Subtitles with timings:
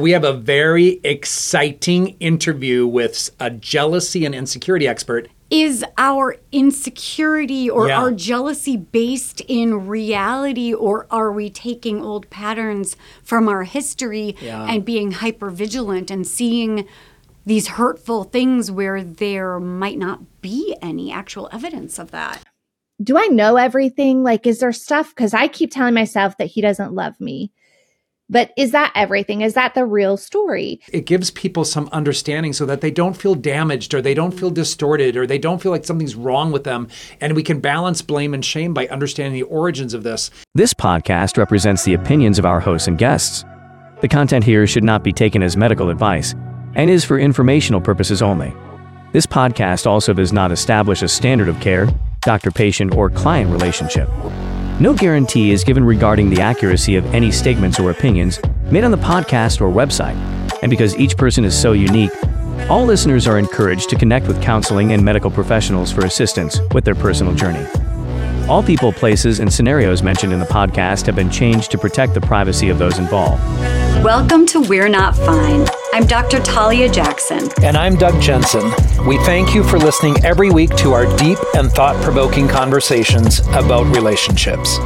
[0.00, 5.28] We have a very exciting interview with a jealousy and insecurity expert.
[5.50, 8.00] Is our insecurity or Yeah.
[8.00, 14.66] our jealousy based in reality, or are we taking old patterns from our history Yeah.
[14.68, 16.86] and being hyper vigilant and seeing
[17.46, 22.40] these hurtful things where there might not be any actual evidence of that?
[23.02, 24.22] do I know everything?
[24.22, 25.08] Like, is there stuff?
[25.14, 27.50] Because I keep telling myself that he doesn't love me.
[28.34, 29.42] But is that everything?
[29.42, 30.80] Is that the real story?
[30.92, 34.50] It gives people some understanding so that they don't feel damaged or they don't feel
[34.50, 36.88] distorted or they don't feel like something's wrong with them.
[37.20, 40.32] And we can balance blame and shame by understanding the origins of this.
[40.52, 43.44] This podcast represents the opinions of our hosts and guests.
[44.00, 46.34] The content here should not be taken as medical advice
[46.74, 48.52] and is for informational purposes only.
[49.12, 51.88] This podcast also does not establish a standard of care,
[52.22, 54.08] doctor patient, or client relationship.
[54.80, 58.40] No guarantee is given regarding the accuracy of any statements or opinions
[58.72, 60.16] made on the podcast or website.
[60.62, 62.10] And because each person is so unique,
[62.68, 66.96] all listeners are encouraged to connect with counseling and medical professionals for assistance with their
[66.96, 67.64] personal journey.
[68.46, 72.20] All people, places, and scenarios mentioned in the podcast have been changed to protect the
[72.20, 73.42] privacy of those involved.
[74.04, 75.66] Welcome to We're Not Fine.
[75.94, 76.40] I'm Dr.
[76.40, 77.48] Talia Jackson.
[77.62, 78.70] And I'm Doug Jensen.
[79.06, 83.86] We thank you for listening every week to our deep and thought provoking conversations about
[83.96, 84.76] relationships.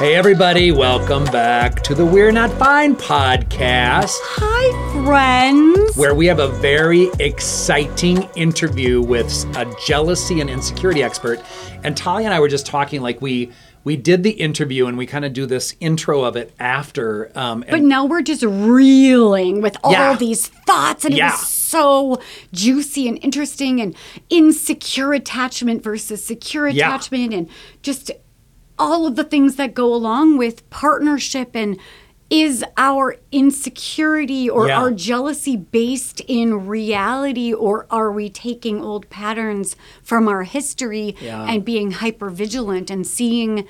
[0.00, 5.94] Hey, everybody, welcome back to the We're Not Fine podcast, Hi, friends.
[5.94, 11.42] where we have a very exciting interview with a jealousy and insecurity expert.
[11.84, 13.52] And Talia and I were just talking like we.
[13.82, 17.30] We did the interview and we kind of do this intro of it after.
[17.34, 20.16] Um, But now we're just reeling with all Yeah.
[20.16, 22.20] these thoughts, and it was so
[22.52, 23.94] juicy and interesting, and
[24.28, 26.88] insecure attachment versus secure Yeah.
[26.88, 27.48] attachment, and
[27.82, 28.10] just
[28.80, 31.50] all of the things that go along with partnership.
[31.54, 31.78] And
[32.32, 34.78] is our insecurity or Yeah.
[34.80, 41.44] our jealousy based in reality, or are we taking old patterns from our history Yeah.
[41.44, 43.64] and being hyper vigilant and seeing?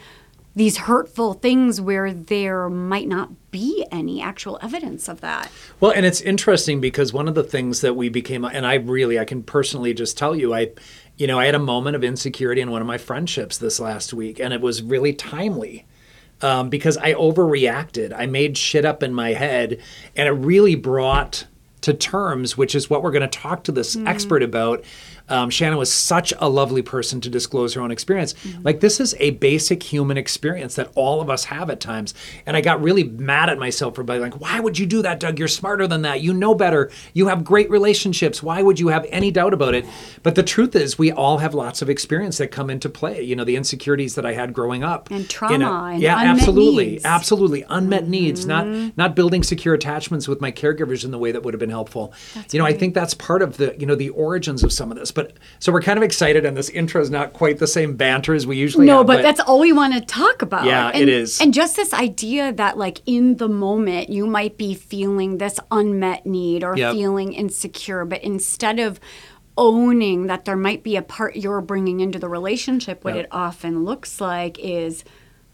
[0.56, 5.48] these hurtful things where there might not be any actual evidence of that.
[5.78, 9.16] Well, and it's interesting because one of the things that we became, and I really,
[9.16, 10.70] I can personally just tell you, I,
[11.20, 14.14] you know, I had a moment of insecurity in one of my friendships this last
[14.14, 15.84] week, and it was really timely
[16.40, 18.14] um, because I overreacted.
[18.16, 19.82] I made shit up in my head,
[20.16, 21.44] and it really brought
[21.82, 24.82] to terms, which is what we're going to talk to this expert about.
[25.30, 28.34] Um, Shanenn was such a lovely person to disclose her own experience.
[28.62, 32.14] Like, this is a basic human experience that all of us have at times.
[32.46, 35.20] And I got really mad at myself for being like, why would you do that,
[35.20, 35.38] Doug?
[35.38, 36.20] You're smarter than that.
[36.20, 36.90] You know better.
[37.14, 38.42] You have great relationships.
[38.42, 39.84] Why would you have any doubt about it?
[40.22, 43.22] But the truth is, we all have lots of experience that come into play.
[43.22, 45.10] You know, the insecurities that I had growing up.
[45.10, 46.90] And You know, trauma and yeah, absolutely.
[46.92, 47.04] needs.
[47.04, 47.64] Absolutely.
[47.68, 48.90] Unmet needs, not Mm-hmm.
[48.96, 52.12] not building secure attachments with my caregivers in the way that would have been helpful.
[52.52, 54.98] you know, I think that's part of the, you know, the origins of some of
[54.98, 55.10] this.
[55.10, 55.19] But
[55.58, 58.46] so we're kind of excited and this intro is not quite the same banter as
[58.46, 59.06] we usually No, have.
[59.06, 60.64] but, that's all we want to talk about.
[60.64, 61.40] Yeah, and, it is.
[61.40, 66.26] And just this idea that, like, in the moment, you might be feeling this unmet
[66.26, 66.94] need or Yep.
[66.94, 69.00] feeling insecure, but instead of
[69.56, 73.24] owning that there might be a part you're bringing into the relationship, what Yep.
[73.24, 75.04] it often looks like is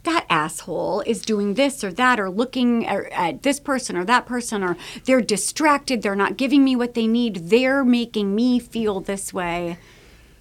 [0.07, 4.65] that asshole is doing this or that or looking at, this person or that person
[4.65, 9.35] or they're distracted they're not giving me what they need they're making me feel this
[9.35, 9.77] way.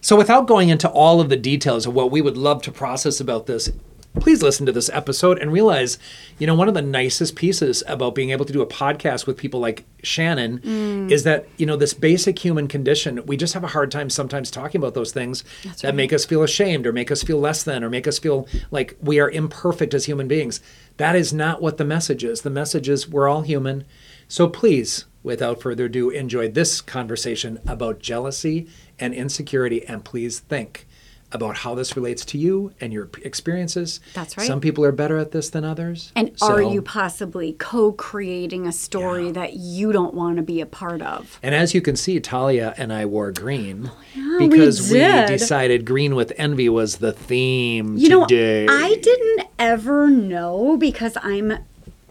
[0.01, 3.19] So, without going into all of the details of what we would love to process
[3.19, 3.71] about this,
[4.19, 5.97] please listen to this episode and realize,
[6.39, 9.37] you know, one of the nicest pieces about being able to do a podcast with
[9.37, 11.11] people like Shanenn mm.
[11.11, 14.49] is that, you know, this basic human condition, we just have a hard time sometimes
[14.49, 15.43] talking about those things
[15.81, 18.47] that make us feel ashamed or make us feel less than or make us feel
[18.71, 20.61] like we are imperfect as human beings.
[20.97, 22.41] That is not what the message is.
[22.41, 23.83] The message is we're all human.
[24.27, 29.85] So, please, without further ado, enjoy this conversation about jealousy and insecurity.
[29.85, 30.87] And please think
[31.35, 33.99] about how this relates to you and your experiences.
[34.13, 34.47] That's right.
[34.47, 36.11] Some people are better at this than others.
[36.15, 40.65] And are you possibly co creating a story that you don't want to be a
[40.65, 41.39] part of?
[41.43, 45.27] And as you can see, Talia and I wore green Oh, we because we, did.
[45.27, 48.23] decided green with envy was the theme You know.
[48.25, 51.57] I didn't ever know because I'm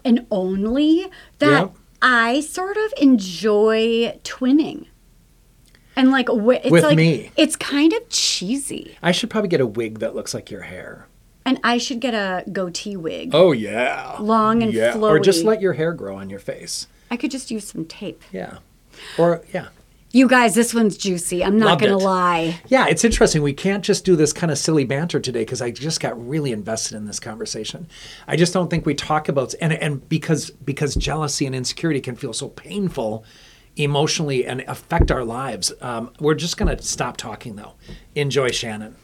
[0.03, 1.07] an only
[1.39, 1.67] that Yeah.
[2.01, 4.85] I sort of enjoy twinning.
[5.95, 7.31] And like, it's With like, me.
[7.37, 8.97] it's kind of cheesy.
[9.01, 11.07] I should probably get a wig that looks like your hair.
[11.45, 13.29] And I should get a goatee wig.
[13.33, 14.97] Oh yeah, Long and yeah.
[14.97, 16.87] Or just let your hair grow on your face.
[17.11, 18.23] I could just use some tape.
[18.31, 18.57] Yeah,
[19.17, 19.67] or yeah.
[20.11, 21.43] You guys, this one's juicy.
[21.43, 22.07] I'm not Loved going to it.
[22.07, 22.61] lie.
[22.69, 23.41] Yeah, it's interesting.
[23.43, 26.53] We can't just do this kind of silly banter today because I just got really
[26.53, 27.87] invested in this conversation.
[28.25, 32.15] I just don't think we talk about and and because because jealousy and insecurity can
[32.15, 33.25] feel so painful
[33.75, 35.73] emotionally and affect our lives.
[35.81, 37.73] Um, we're just going to stop talking though.
[38.15, 38.95] Enjoy Shanenn.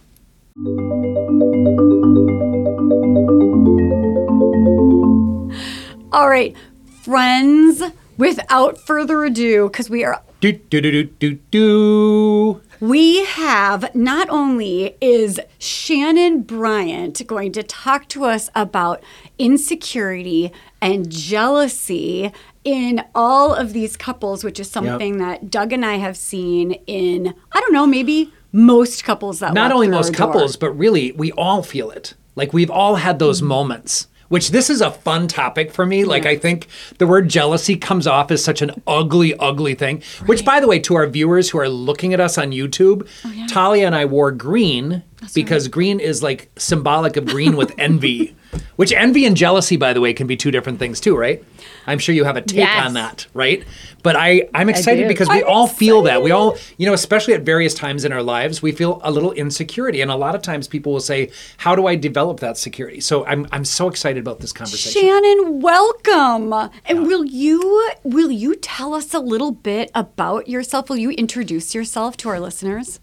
[6.13, 6.55] All right,
[7.03, 7.81] friends,
[8.17, 12.61] without further ado, because we are Do do do do do do.
[12.81, 19.03] We have not only is Shanenn Bryant going to talk to us about
[19.37, 20.51] insecurity
[20.81, 22.31] and jealousy
[22.63, 27.33] in all of these couples, which is something that Doug and I have seen in,
[27.51, 30.27] I don't know, maybe most couples that Not only most door.
[30.27, 32.13] couples, but really we all feel it.
[32.35, 33.47] Like we've all had those mm-hmm.
[33.47, 34.07] moments.
[34.27, 36.05] Which this is a fun topic for me.
[36.05, 36.67] Like I think
[36.99, 40.03] the word jealousy comes off as such an ugly, ugly thing.
[40.25, 43.47] Which, by the way, to our viewers who are looking at us on YouTube, oh,
[43.49, 45.03] Talia and I wore green
[45.33, 48.33] because green is like symbolic of green with envy.
[48.75, 51.43] Which envy and jealousy, by the way, can be two different things too, right?
[51.87, 52.85] I'm sure you have a take Yes.
[52.85, 53.63] on that, right?
[54.03, 55.07] But I, I'm excited do.
[55.07, 56.21] because we I'm all feel that.
[56.23, 59.31] We all, you know, especially at various times in our lives, we feel a little
[59.31, 60.01] insecurity.
[60.01, 62.99] And a lot of times people will say, How do I develop that security?
[62.99, 65.01] So I'm I'm so excited about this conversation.
[65.01, 66.53] Shanenn, welcome.
[66.85, 70.89] And will you will you tell us a little bit about yourself?
[70.89, 72.99] Will you introduce yourself to our listeners?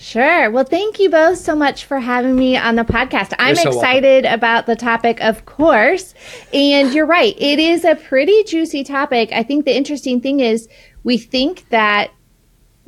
[0.00, 0.50] Sure.
[0.50, 3.34] Well, thank you both so much for having me on the podcast.
[3.38, 3.78] I'm so welcome.
[3.80, 6.14] excited about the topic, of course.
[6.54, 9.30] And you're right, it is a pretty juicy topic.
[9.30, 10.70] I think the interesting thing is
[11.04, 12.12] we think that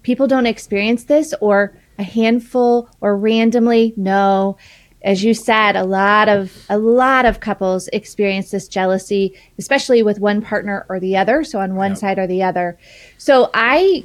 [0.02, 3.92] people don't experience this or a handful or randomly.
[3.98, 4.56] No.
[5.02, 10.18] As you said, a lot of a lot of couples experience this jealousy, especially with
[10.18, 12.78] one partner or the other, so on one side or the other.
[13.18, 14.04] So I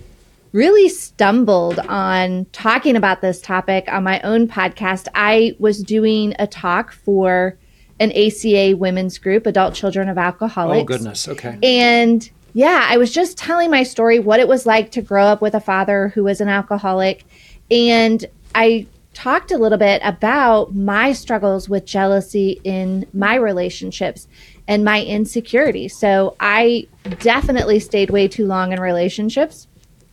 [0.52, 5.08] really stumbled on talking about this topic on my own podcast.
[5.14, 7.58] I was doing a talk for
[8.00, 10.82] an ACA women's group, Adult Children of Alcoholics.
[10.82, 11.28] Oh goodness.
[11.28, 11.58] Okay.
[11.64, 15.42] And yeah, I was just telling my story, what it was like to grow up
[15.42, 17.26] with a father who was an alcoholic.
[17.70, 24.28] And I talked a little bit about my struggles with jealousy in my relationships
[24.68, 25.88] and my insecurity.
[25.88, 26.88] So I
[27.20, 29.68] definitely stayed way too long in relationships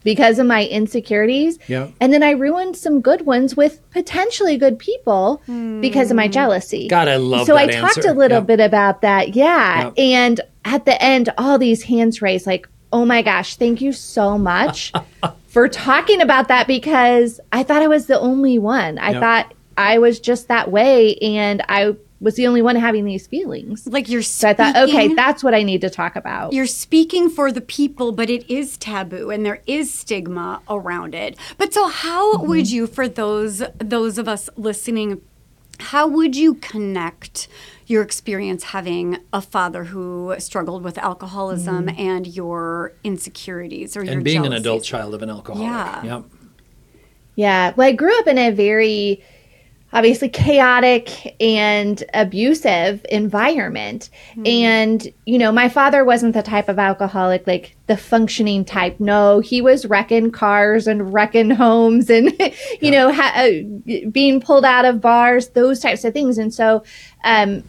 [0.05, 1.59] because of my insecurities.
[1.67, 1.89] Yeah.
[2.01, 5.43] And then I ruined some good ones with potentially good people
[5.81, 6.33] because of my hmm.
[6.33, 6.87] jealousy.
[6.89, 8.45] God, I love so that I talked a little Yeah.
[8.45, 9.35] bit about that.
[9.35, 9.91] Yeah.
[9.97, 10.03] Yeah.
[10.03, 14.39] And at the end, all these hands raised like, oh my gosh, thank you so
[14.39, 14.93] much
[15.49, 18.99] for talking about that because I thought I was the only one.
[18.99, 19.21] I Yeah.
[19.21, 23.87] thought I was just that way and I was the only one having these feelings.
[23.87, 26.53] Like you're So I thought, okay, that's what I need to talk about.
[26.53, 31.37] you're speaking for the people, but it is taboo and there is stigma around it.
[31.59, 32.49] But so how Mm-hmm.
[32.49, 35.21] would you, for those those of us listening,
[35.79, 37.47] how would you connect
[37.87, 44.25] your experience having a father who struggled with alcoholism and your insecurities or your and
[44.25, 45.69] being an adult child of an alcoholic.
[45.69, 46.05] Yeah.
[46.05, 46.25] Yep.
[47.37, 47.73] Yeah.
[47.77, 49.23] Well, I grew up in a very
[49.95, 54.11] obviously chaotic and abusive environment.
[54.45, 58.99] And, you know, my father wasn't the type of alcoholic, like the functioning type.
[58.99, 62.33] No, he was wrecking cars and wrecking homes and,
[62.81, 66.39] you know, ha- uh, being pulled out of bars, those types of things.
[66.39, 66.83] And so,
[67.23, 67.63] um,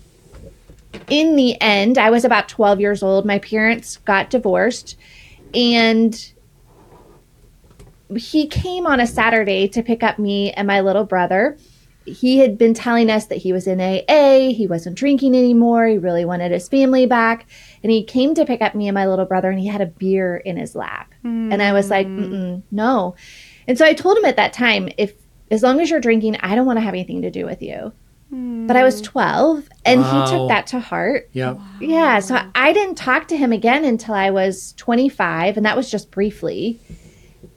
[1.07, 3.25] in the end, I was about 12 years old.
[3.25, 4.97] My parents got divorced
[5.53, 6.33] and
[8.17, 11.57] he came on a Saturday to pick up me and my little brother.
[12.05, 15.97] He had been telling us that he was in AA, he wasn't drinking anymore, he
[15.97, 17.47] really wanted his family back.
[17.83, 19.85] And he came to pick up me and my little brother, and he had a
[19.87, 21.13] beer in his lap.
[21.23, 22.19] And I was like, hmm.
[22.33, 23.15] Mm-mm, no.
[23.67, 25.13] And so I told him at that time, if
[25.51, 27.91] as long as you're drinking, I don't want to have anything to do with you.
[28.29, 28.65] Hmm.
[28.67, 30.25] But I was 12, and Wow.
[30.25, 31.29] he took that to heart.
[31.33, 31.59] Yep.
[31.81, 35.89] Yeah, so I didn't talk to him again until I was 25, and that was
[35.91, 36.79] just briefly.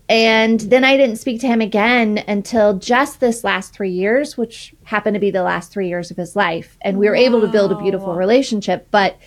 [0.09, 4.75] And then I didn't speak to him again until just this last three years, which
[4.85, 6.79] happened to be the last three years of his life.
[6.81, 8.89] And we were able to build a beautiful relationship.
[8.91, 9.19] But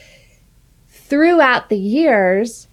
[0.90, 2.68] throughout the years,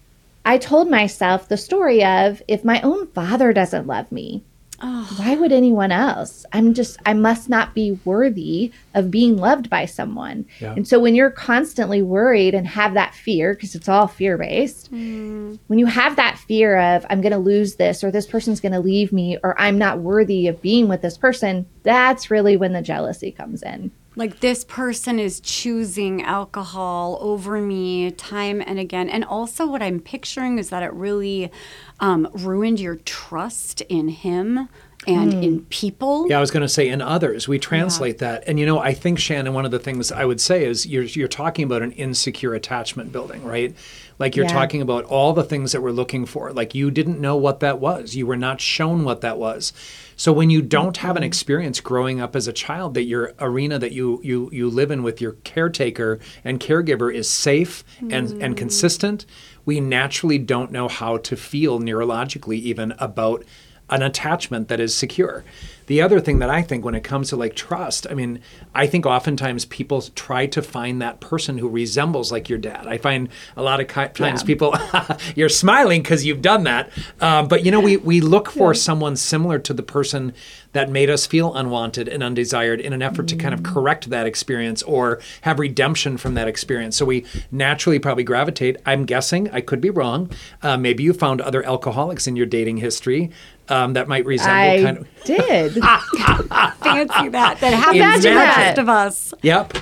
[0.44, 4.42] I told myself the story of if my own father doesn't love me,
[4.80, 6.46] why would anyone else?
[6.52, 10.46] I'm just, I must not be worthy of being loved by someone.
[10.60, 10.74] Yeah.
[10.74, 14.92] And so when you're constantly worried and have that fear, because it's all fear based,
[14.92, 15.58] mm.
[15.66, 18.72] when you have that fear of, I'm going to lose this, or this person's going
[18.72, 22.72] to leave me, or I'm not worthy of being with this person, that's really when
[22.72, 23.90] the jealousy comes in.
[24.18, 30.00] Like this person is choosing alcohol over me time and again and also what i'm
[30.00, 31.52] picturing is that it really
[32.00, 34.68] um, ruined your trust in him
[35.06, 37.46] and in people Yeah, I was going to say in others.
[37.48, 39.52] We translate that, and you know, I think Shanenn.
[39.52, 43.12] One of the things I would say is you're you're talking about an insecure attachment
[43.12, 43.74] building, right?
[44.18, 44.52] Like you're Yeah.
[44.52, 46.52] talking about all the things that we're looking for.
[46.52, 48.16] Like you didn't know what that was.
[48.16, 49.72] You were not shown what that was.
[50.18, 51.28] So when you don't have an mm-hmm.
[51.28, 55.02] experience growing up as a child that your arena that you you you live in
[55.04, 58.54] with your caretaker and caregiver is safe and and mm-hmm.
[58.54, 59.24] consistent,
[59.64, 63.44] we naturally don't know how to feel neurologically even about
[63.90, 65.44] an attachment that is secure.
[65.88, 68.40] The other thing that I think when it comes to like trust, I mean,
[68.74, 72.86] I think oftentimes people try to find that person who resembles like your dad.
[72.86, 74.74] I find a lot of ki- times people,
[75.34, 76.90] you're smiling because you've done that.
[77.22, 80.34] Um, but you know, we, we look for someone similar to the person
[80.72, 84.26] that made us feel unwanted and undesired in an effort to kind of correct that
[84.26, 86.96] experience or have redemption from that experience.
[86.96, 88.76] So we naturally probably gravitate.
[88.84, 90.30] I'm guessing, I could be wrong.
[90.62, 93.30] Uh, maybe you found other alcoholics in your dating history
[93.68, 95.08] um, that might resemble I kind of.
[95.24, 95.78] did.
[95.82, 99.74] Ah, ah, ah, fancy that that happens Imagine to the rest of us Yep.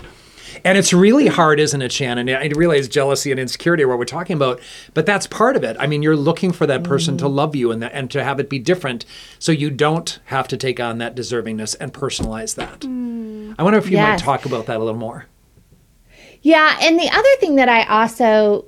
[0.65, 2.35] And it's really hard, isn't it, Shanenn?
[2.37, 4.61] I realize jealousy and insecurity are what we're talking about,
[4.95, 5.77] but that's part of it.
[5.79, 8.41] I mean, you're looking for that person to love you and that, and to have
[8.41, 9.05] it be different,
[9.39, 12.81] so you don't have to take on that deservingness and personalize that.
[12.81, 13.55] Mm.
[13.59, 14.23] I wonder if you might Yes.
[14.23, 15.27] talk about that a little more.
[16.43, 18.65] Yeah, and the other thing that I also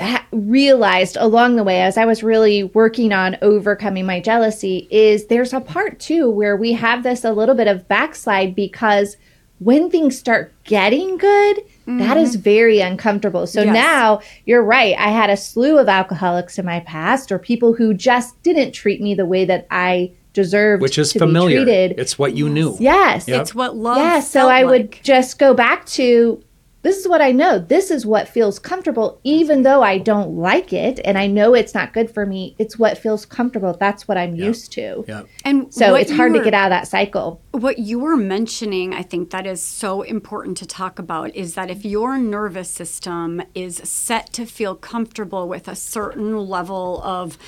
[0.00, 5.26] ha- realized along the way as I was really working on overcoming my jealousy is
[5.26, 9.16] there's a part too where we have this a little bit of backslide because
[9.60, 12.42] when things start getting good, that is mm-hmm.
[12.42, 13.46] very uncomfortable.
[13.46, 13.72] So Yes.
[13.72, 14.96] now you're right.
[14.98, 19.00] I had a slew of alcoholics in my past or people who just didn't treat
[19.00, 21.60] me the way that I deserved Which is to familiar.
[21.60, 21.98] be treated.
[22.00, 22.76] It's what you knew.
[22.80, 23.28] yes.
[23.28, 23.40] Yep.
[23.40, 26.42] it's what love Yeah, so felt I would just go back to
[26.84, 27.58] this is what I know.
[27.58, 31.74] This is what feels comfortable, even though I don't like it and I know it's
[31.74, 32.54] not good for me.
[32.58, 33.72] It's what feels comfortable.
[33.72, 35.02] That's what I'm used to.
[35.08, 35.22] Yeah.
[35.46, 37.40] and So it's hard you to get out of that cycle.
[37.52, 41.70] What you were mentioning, I think that is so important to talk about is that
[41.70, 47.38] if your nervous system is set to feel comfortable with a certain level of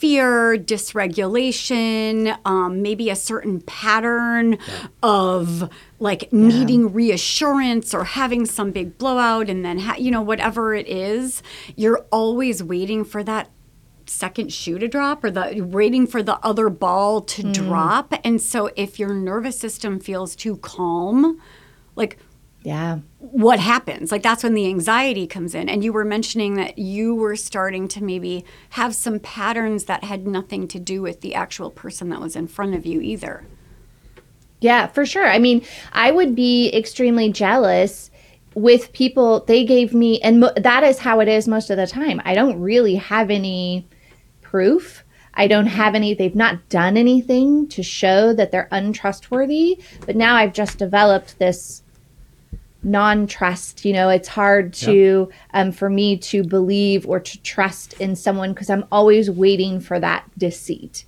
[0.00, 4.56] fear, dysregulation, um, maybe a certain pattern
[5.02, 10.74] of like needing reassurance or having some big blowout, and then, ha- you know, whatever
[10.74, 11.42] it is,
[11.76, 13.50] you're always waiting for that
[14.06, 18.14] second shoe to drop or the waiting for the other ball to drop.
[18.24, 21.40] And so if your nervous system feels too calm,
[21.94, 22.18] like
[22.62, 23.00] Yeah.
[23.20, 24.10] What happens?
[24.10, 25.68] Like that's when the anxiety comes in.
[25.68, 30.26] And you were mentioning that you were starting to maybe have some patterns that had
[30.26, 33.46] nothing to do with the actual person that was in front of you either.
[34.60, 35.26] Yeah, for sure.
[35.26, 38.10] I mean, I would be extremely jealous
[38.54, 41.86] with people they gave me and mo- that is how it is most of the
[41.86, 42.22] time.
[42.24, 43.86] I don't really have any
[44.40, 45.04] proof.
[45.34, 50.36] I don't have any they've not done anything to show that they're untrustworthy, but now
[50.36, 51.82] I've just developed this
[52.82, 58.16] non-trust you know it's hard to um, for me to believe or to trust in
[58.16, 61.04] someone because i'm always waiting for that deceit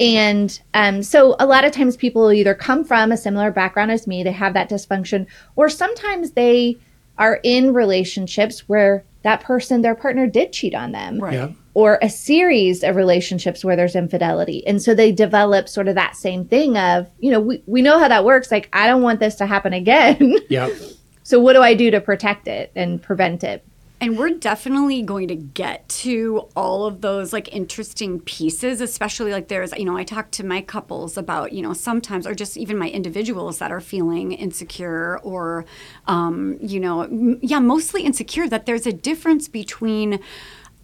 [0.00, 4.06] and um, so a lot of times people either come from a similar background as
[4.06, 6.76] me they have that dysfunction or sometimes they
[7.18, 11.32] are in relationships where that person their partner did cheat on them Right.
[11.34, 11.48] Yeah.
[11.74, 14.64] or a series of relationships where there's infidelity.
[14.66, 17.98] And so they develop sort of that same thing of, you know, we, we know
[17.98, 18.50] how that works.
[18.52, 20.36] Like, I don't want this to happen again.
[20.48, 20.68] Yeah.
[21.26, 23.64] so what do I do to protect it and prevent it?
[24.00, 29.48] And we're definitely going to get to all of those like interesting pieces, especially like
[29.48, 32.78] there's, you know, I talk to my couples about, you know, sometimes, or just even
[32.78, 35.64] my individuals that are feeling insecure or,
[36.06, 40.20] um, you know, m- yeah, mostly insecure, that there's a difference between.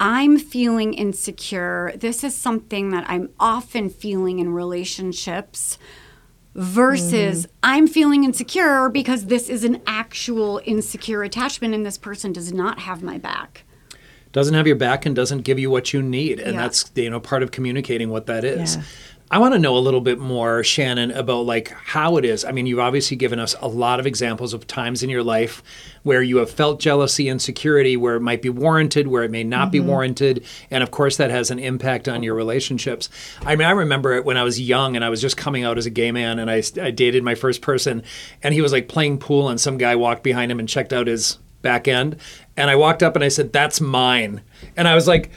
[0.00, 1.92] I'm feeling insecure.
[1.94, 5.78] This is something that I'm often feeling in relationships
[6.54, 7.56] versus mm-hmm.
[7.62, 12.80] I'm feeling insecure because this is an actual insecure attachment and this person does not
[12.80, 13.64] have my back.
[14.32, 16.62] doesn't have your back and doesn't give you what you need and Yeah.
[16.62, 18.82] that's you know part of communicating what that is Yeah.
[19.32, 22.44] I want to know a little bit more shanenn about like how it is.
[22.44, 25.62] I mean you've obviously given us a lot of examples of times in your life
[26.02, 29.72] where you have felt jealousy insecurity where it might be warranted where it may not
[29.72, 29.88] be mm-hmm.
[29.88, 33.08] warranted and of course that has an impact on your relationships.
[33.40, 35.78] I mean i remember it when i was young and i was just coming out
[35.78, 38.02] as a gay man and i, I dated my first person
[38.42, 41.06] and he was like playing pool and some guy walked behind him and checked out
[41.06, 42.18] his back end.
[42.54, 44.42] And i walked up and i said that's mine.
[44.76, 45.30] And i was like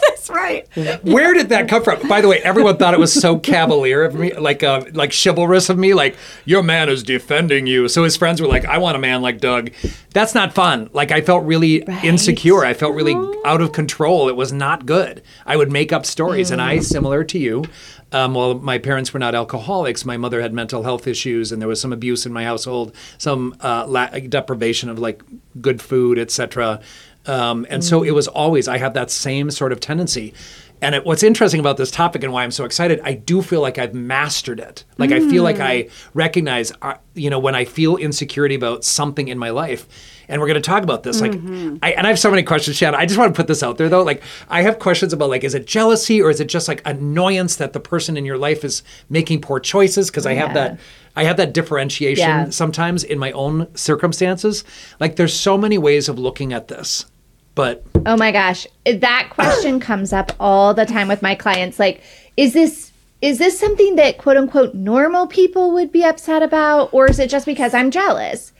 [0.08, 0.66] That's right.
[1.02, 2.06] Where did that come from?
[2.08, 5.68] By the way, everyone thought it was so cavalier of me, like uh, like chivalrous
[5.68, 7.88] of me, like your man is defending you.
[7.88, 9.70] So his friends were like, "I want a man like Doug."
[10.12, 10.90] That's not fun.
[10.92, 12.64] Like I felt really insecure.
[12.64, 13.14] I felt really
[13.44, 14.28] out of control.
[14.28, 15.22] It was not good.
[15.46, 17.64] I would make up stories, and I, similar to you,
[18.12, 20.04] um, well, my parents were not alcoholics.
[20.04, 23.54] My mother had mental health issues, and there was some abuse in my household, some
[23.60, 25.22] uh, la- deprivation of like
[25.60, 26.80] good food, etc.
[27.26, 30.34] Um, and so it was always I have that same sort of tendency.
[30.82, 33.60] And it, what's interesting about this topic and why I'm so excited, I do feel
[33.60, 34.84] like I've mastered it.
[34.96, 39.28] Like I feel like I recognize, uh, you know, when I feel insecurity about something
[39.28, 39.86] in my life.
[40.30, 41.20] And we're going to talk about this.
[41.20, 41.76] Like, mm-hmm.
[41.82, 42.94] I, and I have so many questions, Shanenn.
[42.94, 44.02] I just want to put this out there, though.
[44.02, 47.56] Like, I have questions about like, is it jealousy or is it just like annoyance
[47.56, 50.08] that the person in your life is making poor choices?
[50.08, 50.78] Because I have that,
[51.16, 52.50] I have that differentiation Yeah.
[52.50, 54.64] sometimes in my own circumstances.
[55.00, 57.06] Like, there's so many ways of looking at this,
[57.54, 61.78] but Oh my gosh, that question comes up all the time with my clients.
[61.78, 62.02] Like,
[62.36, 67.10] is this is this something that quote unquote normal people would be upset about, or
[67.10, 68.52] is it just because I'm jealous?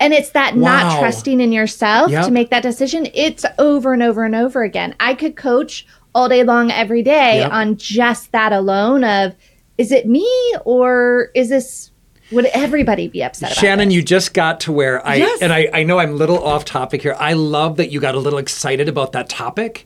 [0.00, 0.60] And it's that Wow.
[0.88, 2.26] not trusting in yourself Yep.
[2.26, 3.08] to make that decision.
[3.14, 4.94] It's over and over and over again.
[5.00, 7.52] I could coach all day long every day Yep.
[7.52, 9.34] on just that alone of
[9.78, 10.28] is it me
[10.64, 11.90] or is this
[12.32, 13.94] would everybody be upset about Shanenn, this?
[13.94, 15.42] you just got to where I Yes.
[15.42, 17.14] and I, I know I'm a little off topic here.
[17.18, 19.84] I love that you got a little excited about that topic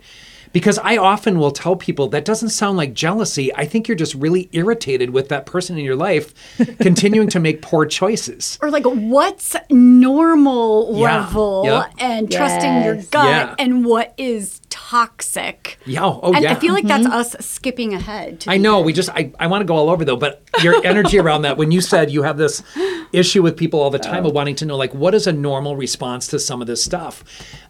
[0.52, 3.54] because I often will tell people that doesn't sound like jealousy.
[3.54, 6.34] I think you're just really irritated with that person in your life
[6.80, 8.58] continuing to make poor choices.
[8.60, 11.20] Or like what's normal Yeah.
[11.20, 11.90] level Yep.
[11.98, 13.54] and trusting your gut Yeah.
[13.58, 15.78] and what is toxic.
[15.84, 16.04] Yeah.
[16.04, 16.52] Oh, oh, and yeah.
[16.52, 17.12] I feel like that's mm-hmm.
[17.12, 18.40] us skipping ahead.
[18.40, 18.80] To I know.
[18.80, 21.56] We just I, I want to go all over though, but your energy around that
[21.56, 22.62] when you said you have this
[23.12, 24.28] issue with people all the time oh.
[24.28, 27.24] of wanting to know like what is a normal response to some of this stuff.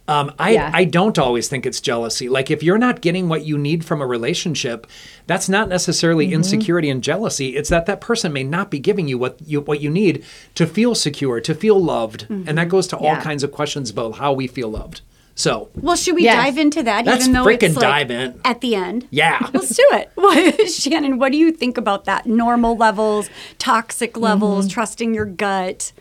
[0.08, 0.70] Um, I Yeah.
[0.72, 2.28] I don't always think it's jealousy.
[2.28, 4.86] Like if you're not getting what you need from a relationship,
[5.26, 7.56] that's not necessarily insecurity and jealousy.
[7.56, 10.24] It's that that person may not be giving you what you what you need
[10.54, 13.20] to feel secure, to feel loved, and that goes to all Yeah.
[13.22, 15.02] kinds of questions about how we feel loved.
[15.34, 16.36] So Well, should we Yes.
[16.36, 17.04] dive into that?
[17.06, 18.40] Let's even though frickin' it's like dive in.
[18.44, 19.06] at the end.
[19.10, 19.38] yeah.
[19.52, 20.10] Let's do it.
[20.16, 20.36] What,
[20.66, 22.26] Shanenn, what do you think about that?
[22.26, 24.72] Normal levels, toxic levels, Mm-hmm.
[24.74, 25.92] trusting your gut.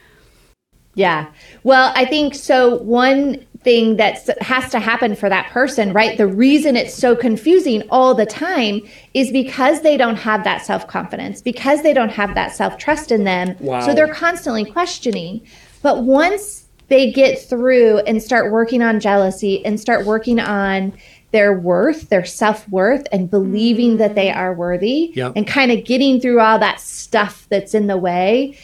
[0.95, 1.27] Yeah.
[1.63, 2.77] Well, I think so.
[2.77, 6.17] One thing that has to happen for that person, right?
[6.17, 8.79] The reason it's so confusing all the time
[9.13, 13.11] is because they don't have that self confidence, because they don't have that self trust
[13.11, 13.57] in them.
[13.59, 13.81] Wow.
[13.81, 15.45] So they're constantly questioning.
[15.81, 20.93] But once they get through and start working on jealousy and start working on
[21.31, 24.37] their worth, their self worth, and believing that they mm.
[24.37, 25.33] are worthy, Yep.
[25.35, 28.57] and kind of getting through all that stuff that's in the way,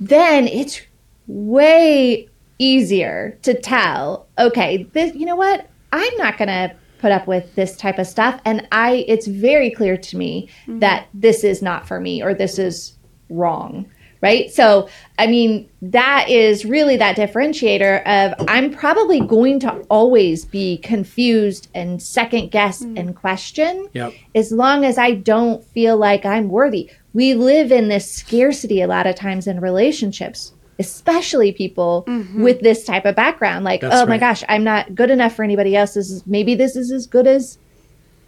[0.00, 0.80] then it's
[1.26, 2.26] way
[2.60, 5.68] easier to tell okay this you know what?
[5.92, 8.40] I'm not going to put up with this type of stuff.
[8.44, 10.78] And i it's very clear to me mm-hmm.
[10.80, 12.94] that this is not for me or this is
[13.28, 13.86] wrong
[14.22, 14.50] right?
[14.50, 20.76] So i mean that is really that differentiator of i'm probably going to always be
[20.78, 22.98] confused and second guess mm.
[22.98, 24.12] and question Yep.
[24.34, 26.90] as long as I don't feel like I'm worthy.
[27.12, 32.84] We live in this scarcity a lot of times in relationships, especially people with this
[32.84, 33.64] type of background.
[33.64, 35.94] Like, That's oh my gosh, I'm not good enough for anybody else.
[35.94, 37.58] This is maybe this is as good as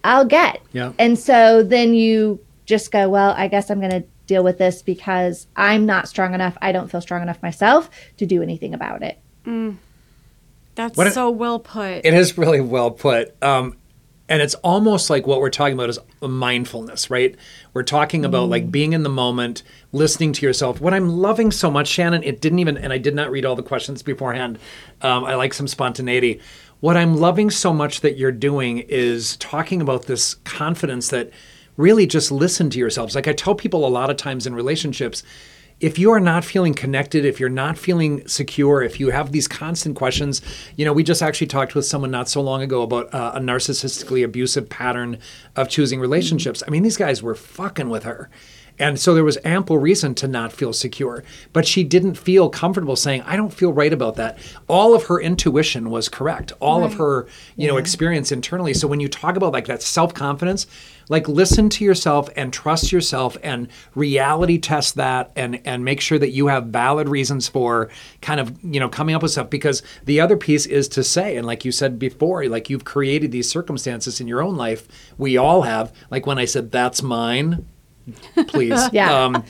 [0.04, 0.60] I'll get.
[0.72, 0.92] Yeah.
[0.98, 4.82] And so then you just go, well, I guess I'm going to deal with this
[4.82, 6.56] because I'm not strong enough.
[6.62, 9.18] I don't feel strong enough myself to do anything about it.
[10.74, 12.04] That's What a- so well put.
[12.04, 13.34] It is really well put.
[13.42, 13.76] Um,
[14.32, 17.36] and it's almost like what we're talking about is mindfulness, right?
[17.74, 20.80] We're talking about like being in the moment, listening to yourself.
[20.80, 23.56] What I'm loving so much, Shanenn, it didn't even, and I did not read all
[23.56, 24.58] the questions beforehand.
[25.02, 26.40] Um, I like some spontaneity.
[26.80, 31.30] What I'm loving so much that you're doing is talking about this confidence that
[31.76, 33.14] really just listen to yourselves.
[33.14, 35.22] Like I tell people a lot of times in relationships,
[35.82, 39.48] if you are not feeling connected, if you're not feeling secure, if you have these
[39.48, 40.40] constant questions,
[40.76, 43.40] you know, we just actually talked with someone not so long ago about uh, a
[43.40, 45.18] narcissistically abusive pattern
[45.56, 46.62] of choosing relationships.
[46.64, 48.30] I mean, these guys were fucking with her.
[48.78, 51.24] And so there was ample reason to not feel secure.
[51.52, 54.38] But she didn't feel comfortable saying, I don't feel right about that.
[54.68, 56.52] All of her intuition was correct.
[56.60, 58.72] All of her, you know, experience internally.
[58.72, 60.66] So when you talk about like that self-confidence,
[61.08, 66.18] like listen to yourself and trust yourself and reality test that and and make sure
[66.18, 69.82] that you have valid reasons for kind of, you know, coming up with stuff because
[70.04, 73.50] the other piece is to say and like you said before, like you've created these
[73.50, 74.88] circumstances in your own life.
[75.18, 75.92] We all have.
[76.10, 77.66] Like when I said that's mine,
[78.48, 78.80] please.
[78.92, 79.24] Yeah.
[79.24, 79.44] Um,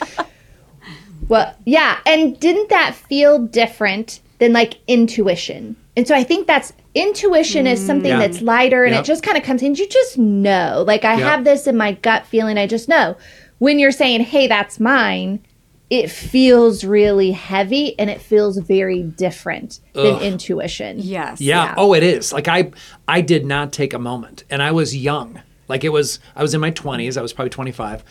[1.28, 2.00] Well, yeah.
[2.04, 5.76] And didn't that feel different than like intuition?
[5.96, 8.18] And so I think that's Intuition is something Yeah.
[8.18, 9.04] that's lighter and Yep.
[9.04, 9.74] it just kind of comes in.
[9.74, 10.84] You just know.
[10.86, 11.22] Like, I Yep.
[11.22, 12.58] have this in my gut feeling.
[12.58, 13.16] I just know.
[13.58, 15.40] When you're saying, hey, that's mine,
[15.88, 20.98] it feels really heavy and it feels very different than intuition.
[20.98, 21.40] Yes.
[21.40, 21.74] Yeah.
[21.76, 22.32] Oh, it is.
[22.32, 22.70] Like I,
[23.08, 25.40] I did not take a moment, and I was young.
[25.68, 26.18] Like it was.
[26.36, 27.16] I was in my twenties.
[27.16, 28.04] I was probably twenty five.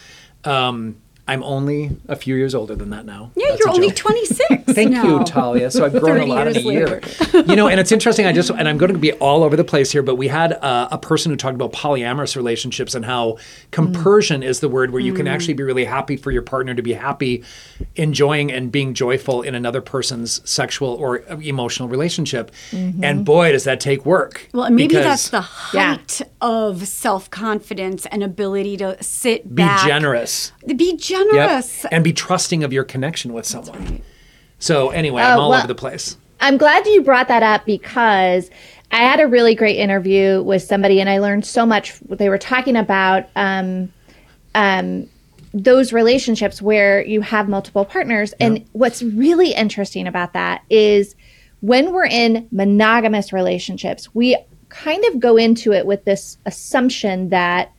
[0.44, 0.98] Um,
[1.32, 3.32] I'm only a few years older than that now.
[3.36, 3.96] Yeah, That's you're only joke.
[4.12, 4.64] 26.
[4.74, 5.20] Thank now.
[5.20, 5.72] you, Talia.
[5.72, 7.02] So I've grown a lot in a year.
[7.34, 8.26] you know, and it's interesting.
[8.26, 10.54] I just and I'm going to be all over the place here, but we had
[10.54, 13.38] uh, a person who talked about polyamorous relationships and how
[13.72, 16.82] compersion is the word where you can actually be really happy for your partner to
[16.82, 17.44] be happy,
[17.96, 22.52] enjoying and being joyful in another person's sexual or emotional relationship.
[22.74, 24.50] And boy, does that take work.
[24.54, 25.46] Well, and maybe because that's the
[25.78, 25.96] Yeah.
[25.96, 29.88] height of self confidence and ability to sit be back.
[29.88, 30.52] generous.
[30.76, 31.00] Be Yep.
[31.32, 31.86] Generous.
[31.86, 34.02] And be trusting of your connection with someone.
[34.60, 36.18] So anyway, I'm Oh, all well- over the place.
[36.40, 38.50] I'm glad you brought that up because
[38.92, 42.00] I had a really great interview with somebody and I learned so much.
[42.10, 43.94] They were talking about um,
[44.56, 45.08] um,
[45.54, 48.34] those relationships where you have multiple partners.
[48.40, 51.16] And what's really interesting about that is
[51.60, 54.36] when we're in monogamous relationships, we
[54.70, 57.72] kind of go into it with this assumption that,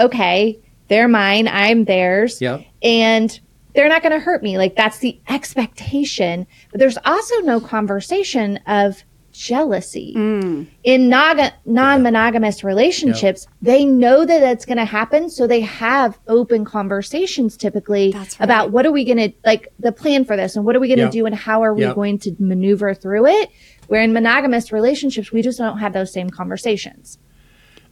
[0.00, 2.40] okay, they're mine, I'm theirs.
[2.40, 2.64] Yep.
[2.82, 3.40] And
[3.74, 4.58] they're not going to hurt me.
[4.58, 6.46] Like that's the expectation.
[6.70, 10.14] But there's also no conversation of jealousy.
[10.16, 10.66] Mm.
[10.82, 15.30] In nog- non monogamous relationships, they know that it's going to happen.
[15.30, 18.44] So they have open conversations typically That's right.
[18.44, 20.88] about what are we going to, like the plan for this and what are we
[20.88, 21.12] going to Yep.
[21.12, 21.94] do and how are we Yep.
[21.94, 23.50] going to maneuver through it.
[23.86, 27.18] Where in monogamous relationships, we just don't have those same conversations.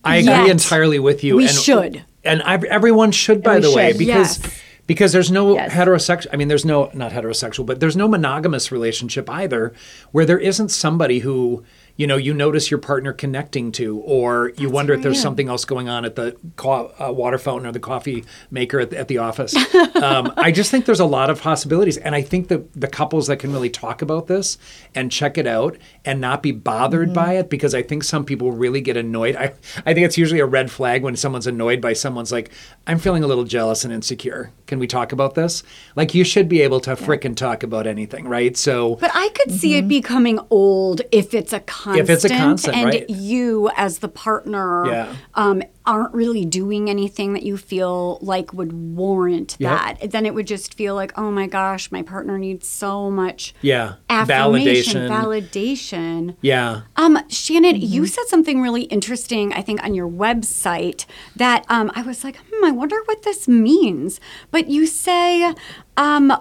[0.04, 0.50] I agree Yet.
[0.50, 1.36] entirely with you.
[1.36, 2.04] We and, should.
[2.26, 3.98] And I, everyone should, by we the way, should.
[3.98, 4.60] because Yes.
[4.86, 5.72] because there's no Yes.
[5.72, 6.26] heterosexual.
[6.32, 9.72] I mean, there's no not heterosexual, but there's no monogamous relationship either,
[10.12, 11.64] where there isn't somebody who
[11.96, 15.64] you know you notice your partner connecting to, or you wonder if there's something else
[15.64, 19.08] going on at the co- uh, water fountain or the coffee maker at the, at
[19.08, 19.54] the office.
[19.96, 23.26] um, I just think there's a lot of possibilities, and I think that the couples
[23.28, 24.58] that can really talk about this
[24.94, 28.52] and check it out and not be bothered by it, because I think some people
[28.52, 29.36] really get annoyed.
[29.36, 29.54] I
[29.84, 32.50] I think it's usually a red flag when someone's annoyed by someone's like,
[32.86, 34.52] I'm feeling a little jealous and insecure.
[34.66, 35.62] Can we talk about this?
[35.94, 38.56] Like you should be able to frickin' talk about anything, right?
[38.56, 42.10] So But I could see it becoming old if it's a constant.
[42.10, 43.10] If it's a constant, and right.
[43.10, 45.14] you as the partner Yeah.
[45.34, 49.70] um, aren't really doing anything that you feel like would warrant Yep.
[49.70, 50.10] that.
[50.10, 53.94] Then it would just feel like, oh my gosh, my partner needs so much yeah,
[54.10, 55.52] affirmation, validation.
[55.52, 56.36] validation.
[56.40, 56.80] yeah.
[56.96, 58.06] Um, Shanenn, you Mm-hmm.
[58.06, 62.64] said something really interesting, I think, on your website that um, I was like, hmm,
[62.64, 64.20] I wonder what this means.
[64.50, 65.54] But you say
[65.96, 66.32] um,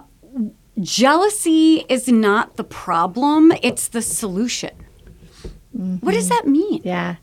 [0.80, 4.70] jealousy is not the problem, it's the solution.
[5.76, 6.46] What does mm-hmm.
[6.46, 6.80] that mean?
[6.84, 7.16] Yeah.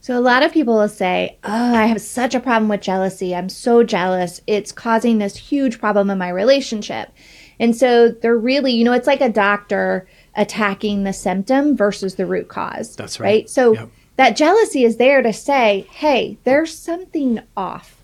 [0.00, 3.34] So a lot of people will say, "Oh, I have such a problem with jealousy.
[3.34, 4.40] I'm so jealous.
[4.46, 7.10] It's causing this huge problem in my relationship."
[7.58, 12.26] And so they're really, you know, it's like a doctor attacking the symptom versus the
[12.26, 12.94] root cause.
[12.94, 13.50] That's right.
[13.50, 13.88] So Yep.
[14.16, 18.00] that jealousy is there to say, "Hey, there's something off.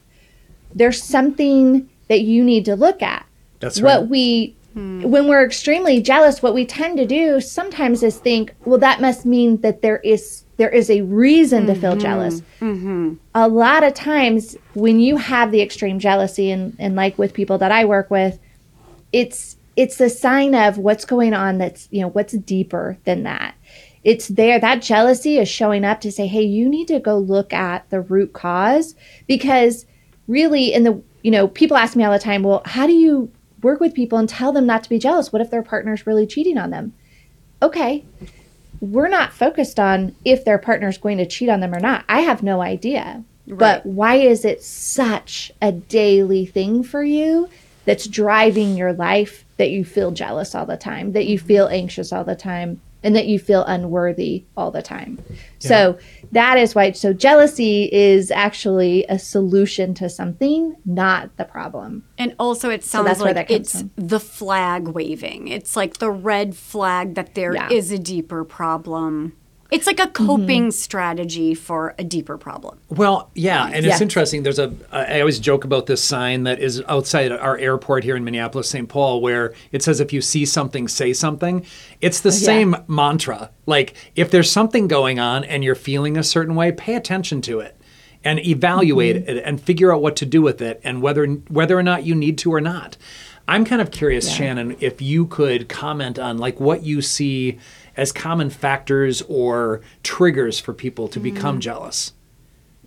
[0.74, 3.26] There's something that you need to look at."
[3.60, 4.00] That's right.
[4.00, 8.78] what we when we're extremely jealous what we tend to do sometimes is think well
[8.78, 12.00] that must mean that there is there is a reason to feel mm-hmm.
[12.00, 12.40] jealous.
[12.60, 13.14] Mm-hmm.
[13.34, 17.58] A lot of times when you have the extreme jealousy and, and like with people
[17.58, 18.38] that i work with
[19.12, 23.54] it's it's a sign of what's going on that's you know what's deeper than that.
[24.04, 27.52] It's there that jealousy is showing up to say hey you need to go look
[27.52, 28.94] at the root cause
[29.26, 29.86] because
[30.28, 33.30] really in the you know people ask me all the time well how do you
[33.62, 35.32] work with people and tell them not to be jealous.
[35.32, 36.92] What if their partner's really cheating on them?
[37.60, 38.04] Okay
[38.82, 42.04] we're not focused on if their partner's going to cheat on them or not.
[42.08, 43.22] I have no idea.
[43.46, 47.48] But why is it such a daily thing for you
[47.84, 51.46] that's driving your life that you feel jealous all the time that you mm-hmm.
[51.46, 55.18] feel anxious all the time and that you feel unworthy all the time
[55.58, 55.96] so
[56.32, 62.34] that is why so jealousy is actually a solution to something not the problem And
[62.38, 63.90] also, it sounds that's like that it's from.
[63.96, 65.48] the flag waving.
[65.48, 67.96] It's like the red flag that there is Yeah.
[67.96, 69.32] a deeper problem.
[69.72, 70.70] It's like a coping mm-hmm.
[70.70, 72.78] strategy for a deeper problem.
[72.90, 74.42] Well, yeah, and it's interesting.
[74.42, 78.22] There's a I always joke about this sign that is outside our airport here in
[78.22, 78.86] Minneapolis, St.
[78.86, 81.64] Paul, where it says if you see something, say something.
[82.02, 83.50] It's the same mantra.
[83.64, 87.60] Like if there's something going on and you're feeling a certain way, pay attention to
[87.60, 87.80] it
[88.22, 89.38] and evaluate mm-hmm.
[89.38, 92.14] it and figure out what to do with it and whether whether or not you
[92.14, 92.98] need to or not.
[93.48, 97.58] I'm kind of curious, Shanenn, if you could comment on like what you see
[97.96, 101.60] as common factors or triggers for people to become mm.
[101.60, 102.12] jealous?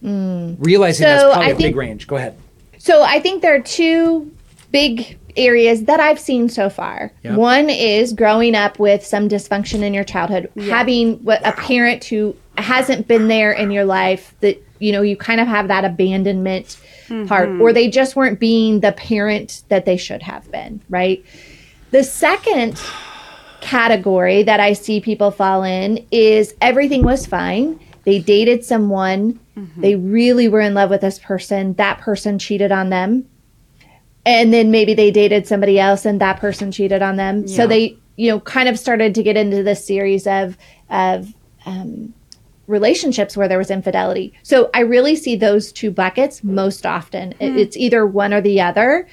[0.04, 0.58] Mm.
[0.60, 2.08] Realizing So, that's probably I a big range.
[2.08, 2.38] Go ahead.
[2.78, 4.32] So I think there are two
[4.72, 7.12] big areas that I've seen so far.
[7.24, 7.38] Yep.
[7.38, 12.36] One is growing up with some dysfunction in your childhood, having what a parent who
[12.58, 16.78] hasn't been there in your life that you know you kind of have that abandonment
[17.28, 17.74] part or mm-hmm.
[17.74, 21.24] they just weren't being the parent that they should have been, right?
[21.92, 22.82] The second
[23.66, 27.80] category that I see people fall in is everything was fine.
[28.04, 29.40] They dated someone,
[29.78, 33.26] they really were in love with this person, that person cheated on them.
[34.26, 37.48] And then maybe they dated somebody else and that person cheated on them.
[37.48, 40.58] So they, you know, kind of started to get into this series of
[40.90, 41.34] of
[41.66, 42.14] um,
[42.68, 44.34] relationships where there was infidelity.
[44.44, 47.34] So I really see those two buckets most often.
[47.40, 49.08] It- It's either one or the other.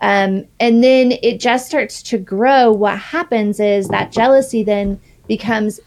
[0.00, 2.70] Um, and then it just starts to grow.
[2.70, 5.80] What happens is that jealousy then becomes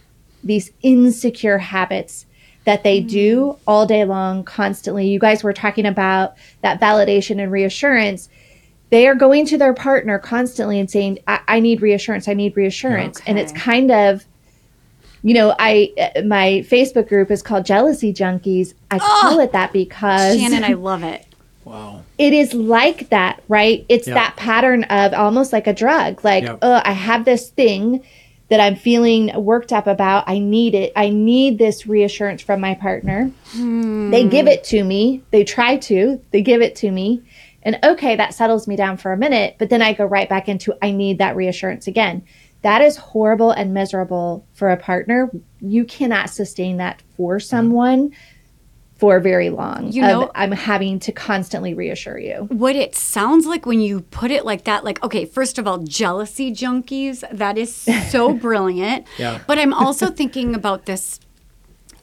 [0.44, 2.26] these insecure habits
[2.66, 5.08] that they do all day long, constantly.
[5.08, 8.30] You guys were talking about that validation and reassurance.
[8.90, 12.56] They are going to their partner constantly and saying, I, I need reassurance, I need
[12.56, 13.22] reassurance.
[13.26, 14.26] And it's kind of,
[15.24, 15.94] you know, I
[16.26, 18.74] my Facebook group is called Jealousy Junkies.
[18.92, 21.26] I call it that because Shanenn, I love it.
[21.66, 22.02] Wow.
[22.18, 23.86] it is like that, right?
[23.90, 24.16] It's Yeah.
[24.16, 26.24] that pattern of almost like a drug.
[26.24, 26.56] Like, Yeah.
[26.62, 28.02] oh, I have this thing
[28.50, 30.26] that I'm feeling worked up about.
[30.28, 30.92] I need it.
[30.96, 33.32] I need this reassurance from my partner.
[33.54, 34.12] Hmm.
[34.12, 35.22] They give it to me.
[35.32, 36.20] They try to.
[36.32, 37.22] They give it to me.
[37.64, 40.50] And okay, that settles me down for a minute, but then I go right back
[40.50, 42.24] into I need that reassurance again.
[42.64, 45.30] That is horrible and miserable for a partner.
[45.62, 48.12] You cannot sustain that for someone
[49.02, 49.92] for very long.
[49.92, 52.46] You know- I'm having to constantly reassure you.
[52.50, 55.80] What it sounds like when you put it like that, like, okay, first of all,
[55.80, 59.08] jealousy junkies, that is so brilliant.
[59.18, 59.40] Yeah.
[59.48, 61.20] But I'm also thinking about this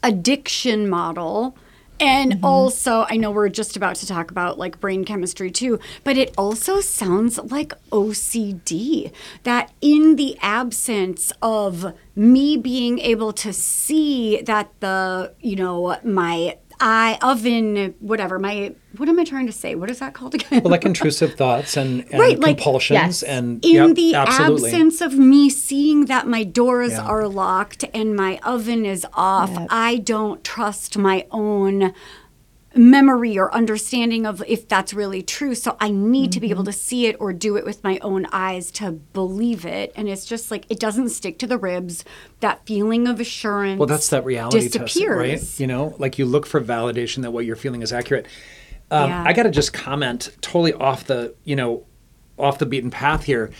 [0.02, 1.56] addiction model.
[2.00, 2.44] And mm-hmm.
[2.44, 6.34] also, I know we're just about to talk about like brain chemistry too, but it
[6.36, 9.12] also sounds like OCD.
[9.44, 16.56] That in the absence of me being able to see that the, you know, my
[16.80, 19.74] eye oven, whatever, my, what am I trying to say?
[19.74, 20.62] What is that called again?
[20.62, 23.22] Well, like intrusive thoughts and, and Right, like- compulsions Yes.
[23.22, 24.70] and in yep, the absolutely.
[24.70, 27.02] absence of me seeing that my doors Yeah.
[27.06, 31.92] are locked and my oven is off, I don't trust my own
[32.78, 35.54] memory or understanding of if that's really true.
[35.54, 36.52] So I need to be Mm-hmm.
[36.52, 39.92] able to see it or do it with my own eyes to believe it.
[39.96, 42.04] And it's just like it doesn't stick to the ribs.
[42.40, 43.78] That feeling of assurance.
[43.78, 45.40] Well, that's that reality disappears.
[45.40, 45.60] test, right?
[45.60, 48.26] You know, like you look for validation that what you're feeling is accurate.
[48.90, 49.24] Um, Yeah.
[49.26, 51.84] I got to just comment totally off the, you know,
[52.38, 53.50] off the beaten path here.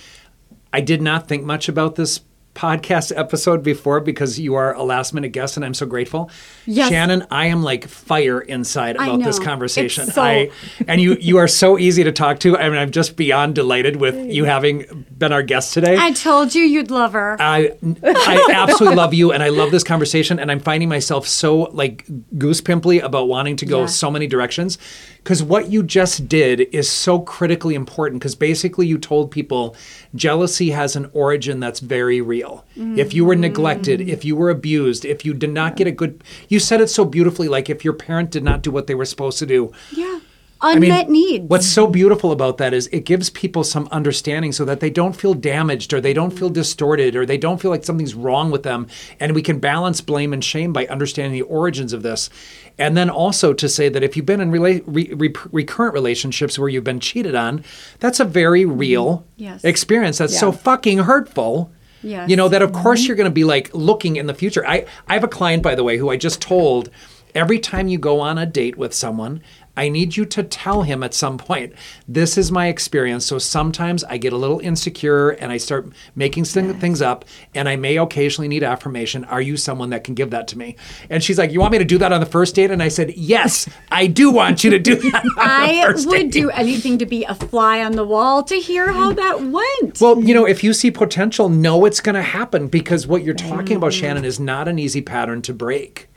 [0.73, 2.21] I did not think much about this
[2.59, 6.29] podcast episode before because you are a last minute guest and I'm so grateful.
[6.66, 6.90] Yes.
[6.92, 10.07] Shanenn, I am like fire inside about this conversation.
[10.07, 10.51] So- I
[10.88, 12.59] and you you are so easy to talk to.
[12.59, 15.97] I mean, I'm just beyond delighted with you having been our guest today.
[15.99, 17.37] I told you you'd love her.
[17.40, 17.73] I
[18.05, 22.05] I absolutely love you and I love this conversation and I'm finding myself so like
[22.37, 23.87] goose pimply about wanting to go Yeah.
[23.87, 24.79] so many directions
[25.23, 29.77] because what you just did is so critically important because basically you told people
[30.14, 32.48] jealousy has an origin that's very real.
[32.77, 36.23] If you were neglected, if you were abused, if you did not get a good
[36.49, 39.05] you said it so beautifully like if your parent did not do what they were
[39.07, 39.73] supposed to do.
[39.93, 40.21] yeah.
[40.61, 41.45] I mean, Unmet needs.
[41.49, 45.15] What's so beautiful about that is it gives people some understanding so that they don't
[45.15, 48.65] feel damaged or they don't feel distorted or they don't feel like something's wrong with
[48.65, 48.89] them.
[49.21, 52.29] And we can balance blame and shame by understanding the origins of this.
[52.77, 56.59] And then also to say that if you've been in rela- re- re- recurrent relationships
[56.59, 57.63] where you've been cheated on,
[58.01, 59.63] that's a very real Yes.
[59.63, 61.71] experience that's so fucking hurtful.
[62.03, 62.29] Yes.
[62.31, 64.67] You know, that of course you're going to be like looking in the future.
[64.67, 66.91] I, I have a client, by the way, who I just told
[67.35, 69.43] every time you go on a date with someone,
[69.79, 71.73] I need you to tell him at some point,
[72.09, 73.25] this is my experience.
[73.25, 75.87] So sometimes I get a little insecure and I start
[76.17, 79.23] making thing- things up, and I may occasionally need affirmation.
[79.27, 80.75] Are you someone that can give that to me?
[81.09, 82.73] And she's like, You want me to do that on the first date?
[82.73, 85.14] And I said, Yes, I do want you to do that.
[85.14, 88.57] on the I would date." do anything to be a fly on the wall to
[88.57, 90.01] hear how that went.
[90.01, 93.33] Well, you know, if you see potential, know it's going to happen because what you're
[93.33, 94.03] talking about, mm.
[94.03, 96.09] Shanenn, is not an easy pattern to break.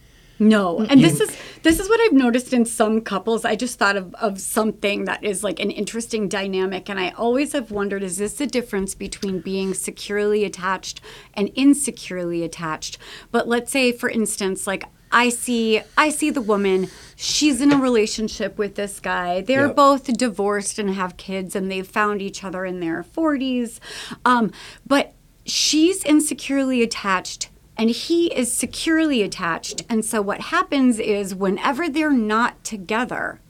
[0.42, 3.46] No, and this is this is what I've noticed in some couples.
[3.46, 7.54] I just thought of, of something that is like an interesting dynamic, and I always
[7.54, 11.00] have wondered: is this the difference between being securely attached
[11.36, 12.98] and insecurely attached?
[13.32, 16.88] But let's say, for instance, like I see I see the woman.
[17.16, 19.42] She's in a relationship with this guy.
[19.42, 19.76] They're Yep.
[19.76, 23.80] both divorced and have kids, and they've found each other in their forties.
[24.26, 24.52] Um,
[24.88, 25.14] but
[25.46, 27.51] she's insecurely attached
[27.82, 29.82] and he is securely attached.
[29.90, 33.42] And so what happens is whenever they're not together,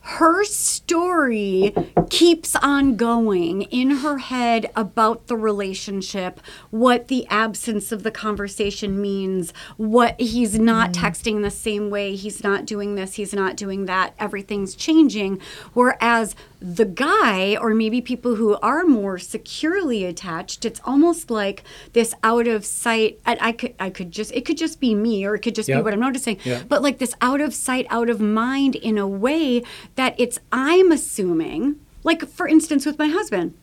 [0.00, 1.74] her story
[2.10, 9.00] keeps on going in her head about the relationship, what the absence of the conversation
[9.00, 11.00] means, what he's not mm.
[11.00, 15.40] texting the same way, he's not doing this, he's not doing that, everything's changing.
[15.72, 22.14] Whereas the guy, or maybe people who are more securely attached, it's almost like this
[22.22, 23.20] out of sight.
[23.26, 25.68] And I could, I could just, it could just be me, or it could just
[25.68, 26.38] be what I'm noticing.
[26.42, 26.64] Yep.
[26.68, 29.62] But like this out of sight, out of mind in a way
[29.96, 33.54] that it's, I'm assuming, like for instance, with my husband.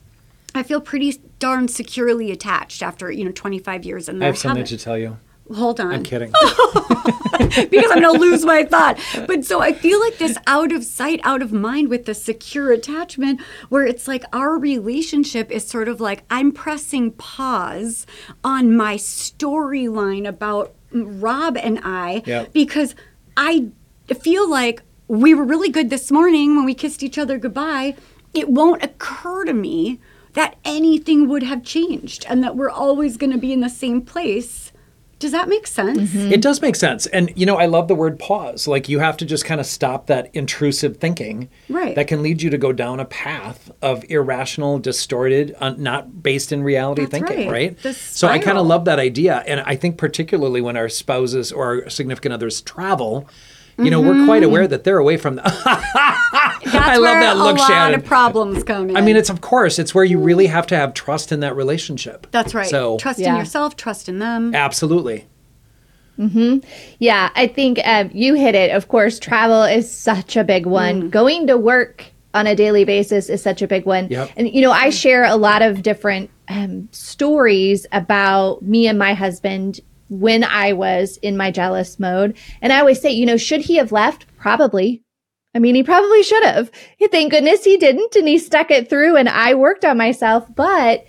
[0.54, 4.66] I feel pretty darn securely attached after you know 25 years, and I have something
[4.66, 5.18] to tell you.
[5.54, 6.32] Hold on I'm kidding.
[7.70, 9.00] because I'm going to lose my thought.
[9.28, 12.72] But so I feel like this out of sight, out of mind with the secure
[12.72, 18.06] attachment, where it's like our relationship is sort of like I'm pressing pause
[18.44, 22.54] on my storyline about Rob and I Yep.
[22.54, 22.96] because
[23.38, 23.68] I
[24.22, 27.96] feel like we were really good this morning when we kissed each other goodbye.
[28.34, 30.00] It won't occur to me
[30.34, 34.02] that anything would have changed and that we're always going to be in the same
[34.02, 34.71] place.
[35.22, 35.98] Does that make sense?
[35.98, 36.34] Mm-hmm.
[36.34, 37.06] It does make sense.
[37.08, 38.68] And, you know, I love the word pause.
[38.68, 41.96] Like, you have to just kind of stop that intrusive thinking Right.
[41.96, 46.52] that can lead you to go down a path of irrational, distorted, un- not based
[46.52, 47.78] in reality That's thinking, right.
[47.84, 47.96] right?
[47.96, 49.44] So I kind of love that idea.
[49.48, 53.28] And I think, particularly when our spouses or our significant others travel,
[53.78, 55.42] you know, we're quite aware that they're away from the.
[56.64, 57.96] That's I love where that look, a lot Shanenn.
[57.96, 58.98] of problems come in.
[58.98, 61.56] I mean, it's of course, it's where you really have to have trust in that
[61.56, 62.28] relationship.
[62.32, 62.68] that's right.
[62.70, 64.54] So, trust in yourself, trust in them.
[64.54, 65.28] absolutely.
[67.00, 68.72] Yeah, I think um, you hit it.
[68.72, 71.10] Of course, travel is such a big one.
[71.10, 74.08] Going to work on a daily basis is such a big one.
[74.10, 74.30] Yep.
[74.38, 79.14] And, you know, I share a lot of different um, stories about me and my
[79.14, 79.80] husband
[80.12, 82.38] when I was in my jealous mode.
[82.62, 84.28] And I always say, you know, should he have left?
[84.38, 85.04] Probably.
[85.56, 86.70] I mean, he probably should have.
[87.12, 88.16] Thank goodness he didn't.
[88.16, 90.46] And he stuck it through and I worked on myself.
[90.54, 91.06] But,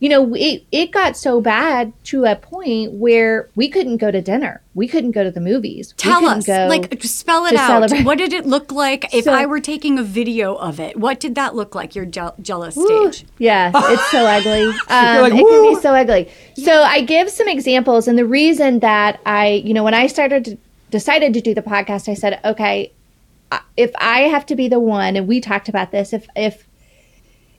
[0.00, 4.20] you know, it, it got so bad to a point where we couldn't go to
[4.22, 4.60] dinner.
[4.74, 5.92] We couldn't go to the movies.
[5.96, 7.66] Tell us, like, spell it out.
[7.66, 8.04] celebrate.
[8.04, 10.96] What did it look like if So- I were taking a video of it?
[10.96, 11.96] What did that look like?
[11.96, 13.10] Your je- jealous Woo.
[13.10, 13.26] stage.
[13.38, 14.66] Yeah, it's so ugly.
[14.68, 16.28] Um, like, it can be so ugly.
[16.54, 20.44] So I give some examples, and the reason that I, you know, when I started
[20.44, 20.58] to,
[20.92, 22.92] decided to do the podcast, I said, okay,
[23.76, 26.67] if I have to be the one, and we talked about this, if if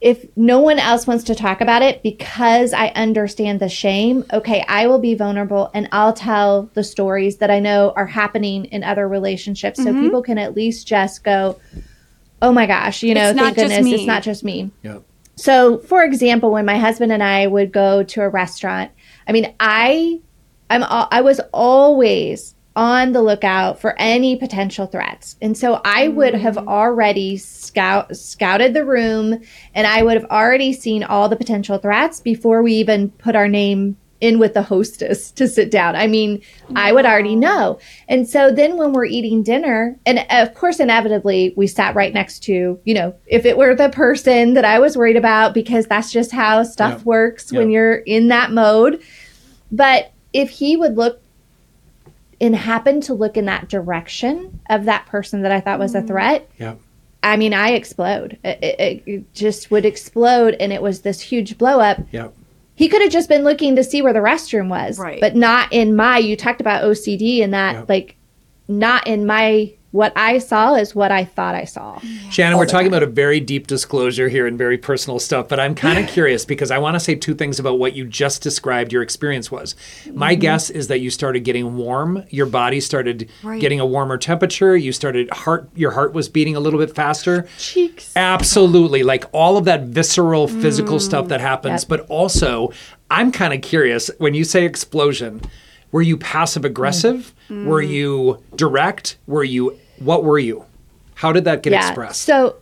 [0.01, 4.63] if no one else wants to talk about it because I understand the shame, okay,
[4.67, 8.83] I will be vulnerable and I'll tell the stories that I know are happening in
[8.83, 10.01] other relationships so Mm-hmm.
[10.01, 11.59] people can at least just go,
[12.41, 13.95] oh my gosh, you know, It's thank goodness me.
[13.95, 14.71] it's not just me.
[14.83, 14.99] Yeah.
[15.35, 18.91] So, for example, when my husband and I would go to a restaurant,
[19.27, 20.19] I mean, I
[20.69, 25.35] I'm al- I was always on the lookout for any potential threats.
[25.41, 26.65] And so I would have mm.
[26.65, 29.41] already scout scouted the room
[29.75, 33.49] and I would have already seen all the potential threats before we even put our
[33.49, 35.97] name in with the hostess to sit down.
[35.97, 36.41] I mean,
[36.73, 37.79] I would already know.
[38.07, 42.43] And so then when we're eating dinner, and of course, inevitably, we sat right next
[42.43, 46.13] to, you know, if it were the person that I was worried about, because that's
[46.13, 47.03] just how stuff Yeah.
[47.03, 49.01] works when you're in that mode.
[49.69, 51.21] But if he would look
[52.41, 56.01] and happened to look in that direction of that person that I thought was a
[56.01, 56.07] mm.
[56.07, 56.75] threat, Yeah.
[57.21, 58.37] I mean, I explode.
[58.43, 61.99] It, it, it just would explode, and it was this huge blow up.
[62.11, 62.29] Yeah.
[62.75, 65.19] He could have just been looking to see where the restroom was, Right.
[65.19, 66.17] but not in my.
[66.17, 67.85] You talked about OCD and that, Yeah.
[67.89, 68.15] like,
[68.69, 69.73] not in my.
[69.91, 71.97] What I saw is what I thought I saw.
[72.29, 75.73] Shanenn, we're talking about a very deep disclosure here and very personal stuff, but I'm
[75.73, 78.93] kind of curious because I want to say two things about what you just described
[78.93, 79.75] your experience was.
[80.13, 80.41] My Mm-hmm.
[80.41, 83.59] guess is that you started getting warm, your body started Right.
[83.59, 87.47] getting a warmer temperature, you started heart your heart was beating a little bit faster.
[87.57, 88.13] Cheeks.
[88.15, 89.01] Absolutely.
[89.01, 91.89] Like all of that visceral physical stuff that happens, Yep.
[91.89, 92.71] but also
[93.09, 95.41] I'm kind of curious when you say explosion,
[95.91, 97.33] were you passive aggressive?
[97.49, 97.65] Mm.
[97.65, 99.17] Were you direct?
[99.27, 100.65] Were you what were you?
[101.15, 102.21] How did that get expressed?
[102.21, 102.55] So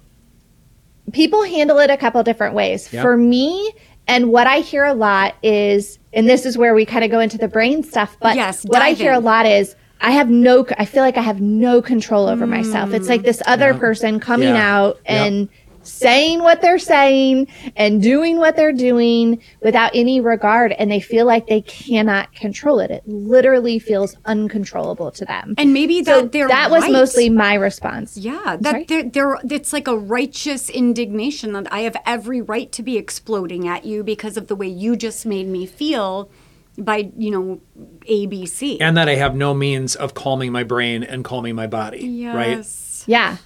[1.14, 2.92] people handle it a couple different ways.
[2.92, 3.02] Yeah.
[3.02, 3.72] For me,
[4.08, 7.20] and what I hear a lot is, and this is where we kind of go
[7.20, 9.18] into the brain stuff, but Yes, what I hear in.
[9.18, 12.94] a lot is, I have no, I feel like I have no control over myself.
[12.94, 13.78] It's like this other Yeah.
[13.80, 14.76] person coming Yeah.
[14.78, 15.50] out Yep.
[15.88, 20.72] And saying what they're saying and doing what they're doing without any regard.
[20.74, 22.92] And they feel like they cannot control it.
[22.92, 25.56] It literally feels uncontrollable to them.
[25.58, 26.92] And maybe so that they're that was right.
[26.92, 28.18] mostly my response.
[28.18, 28.60] Yeah, sorry?
[28.60, 32.98] that they're, they're, it's like a righteous indignation that I have every right to be
[32.98, 36.30] exploding at you because of the way you just made me feel.
[36.78, 37.60] by you know
[38.08, 38.78] ABC.
[38.80, 42.28] and that I have no means of calming my brain and calming my body.
[42.28, 42.66] Right.
[43.08, 43.38] Yeah.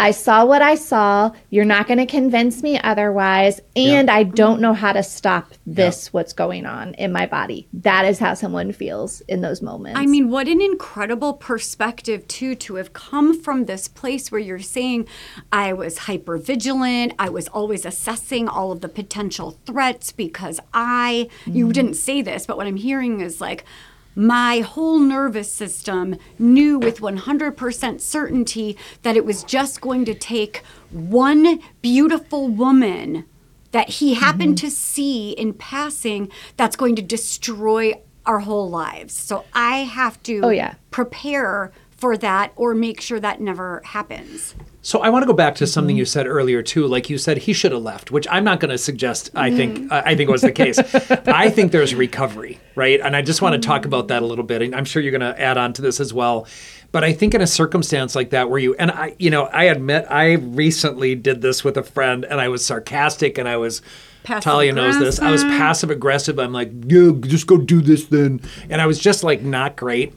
[0.00, 1.30] I saw what I saw.
[1.50, 3.60] You're not going to convince me otherwise.
[3.76, 7.68] And I don't know how to stop this, what's going on in my body.
[7.74, 10.00] That is how someone feels in those moments.
[10.00, 14.58] I mean, what an incredible perspective, too, to have come from this place where you're
[14.58, 15.06] saying,
[15.52, 17.12] I was hyper vigilant.
[17.18, 21.72] I was always assessing all of the potential threats because I, you mm-hmm.
[21.72, 23.66] didn't say this, but what I'm hearing is like,
[24.14, 30.62] my whole nervous system knew with 100% certainty that it was just going to take
[30.90, 33.24] one beautiful woman
[33.72, 34.66] that he happened Mm-hmm.
[34.66, 37.94] to see in passing that's going to destroy
[38.26, 39.14] our whole lives.
[39.14, 40.74] So I have to Oh, yeah.
[40.90, 44.54] prepare for that or make sure that never happens.
[44.82, 45.70] So I want to go back to Mm-hmm.
[45.70, 46.86] something you said earlier too.
[46.86, 49.30] Like you said, he should have left, which I'm not going to suggest.
[49.34, 49.56] I Mm.
[49.56, 50.78] think I I think was the case.
[51.26, 53.00] I think there's recovery, right?
[53.00, 54.62] And I just want to talk about that a little bit.
[54.62, 56.46] And I'm sure you're going to add on to this as well.
[56.92, 59.64] But I think in a circumstance like that, where you and I, you know, I
[59.64, 63.82] admit I recently did this with a friend, and I was sarcastic, and I was.
[64.24, 65.18] Talia knows this.
[65.18, 66.38] I was passive aggressive.
[66.38, 68.40] I'm like, yeah, just go do this then.
[68.68, 70.12] And I was just like not great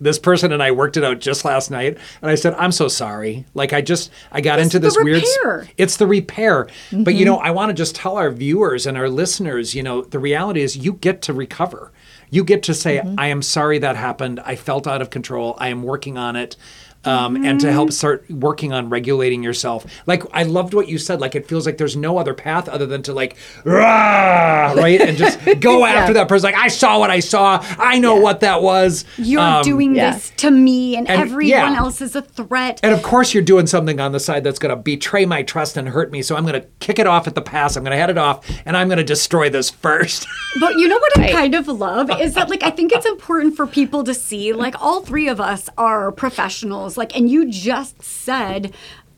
[0.00, 2.88] this person and I worked it out just last night, and I said, "I'm so
[2.88, 3.46] sorry.
[3.54, 5.22] Like I just I got into the this weird.
[5.76, 6.68] It's the repair.
[6.92, 7.24] But you mm-hmm.
[7.24, 10.62] know, I want to just tell our viewers and our listeners, you know, the reality
[10.62, 11.92] is you get to recover.
[12.34, 14.40] You get to say, "I am sorry that happened.
[14.44, 15.56] I felt out of control.
[15.58, 16.56] I am working on it."
[17.06, 19.84] Um, and to help start working on regulating yourself.
[20.06, 21.20] Like I loved what you said.
[21.20, 25.16] Like it feels like there's no other path other than to like, "Rah!" right, and
[25.18, 26.44] just go after that person.
[26.50, 27.62] Like I saw what I saw.
[27.78, 29.04] I know what that was.
[29.18, 30.12] You're Um, doing yeah.
[30.14, 31.76] this to me, and, and- everyone yeah.
[31.76, 32.80] else is a threat.
[32.82, 35.76] And of course, you're doing something on the side that's going to betray my trust
[35.76, 36.22] and hurt me.
[36.22, 37.76] So I'm going to kick it off at the pass.
[37.76, 40.26] I'm going to head it off, and I'm going to destroy this first.
[40.58, 43.56] But you know what I kind of love is that like I think it's important
[43.56, 48.02] for people to see like all three of us are professionals like and you just
[48.02, 48.72] said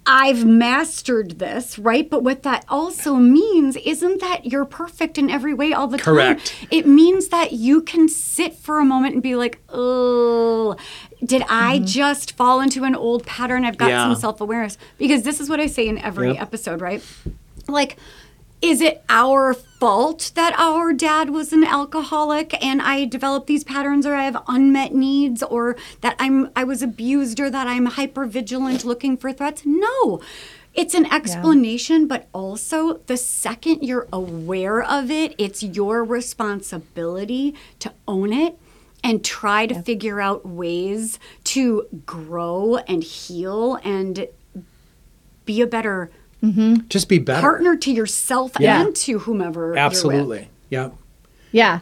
[0.09, 2.09] I've mastered this, right?
[2.09, 6.47] But what that also means isn't that you're perfect in every way all the Correct.
[6.47, 6.69] time.
[6.71, 10.77] It means that you can sit for a moment and be like, "Oh,
[11.25, 11.87] did I mm-hmm.
[11.87, 13.65] just fall into an old pattern?
[13.65, 14.05] I've got Yeah.
[14.05, 16.41] some self-awareness." Because this is what I say in every Yep.
[16.43, 17.03] episode, right?
[17.67, 17.97] Like
[18.63, 24.07] is it our fault that our dad was an alcoholic and I developed these patterns
[24.07, 28.25] or I have unmet needs or that I'm I was abused or that I'm hyper
[28.27, 29.63] vigilant looking for threats?
[29.65, 30.21] No.
[30.75, 37.95] It's an explanation, but also the second you're aware of it, it's your responsibility to
[38.07, 38.59] own it
[39.03, 44.29] and try to figure out ways to grow and heal and
[45.47, 46.11] be a better
[46.43, 46.87] Mm-hmm.
[46.89, 47.41] Just be better.
[47.41, 48.83] partner to yourself Yeah.
[48.83, 50.49] and to whomever You're Absolutely.
[50.71, 50.91] Yeah.
[51.53, 51.81] Yeah.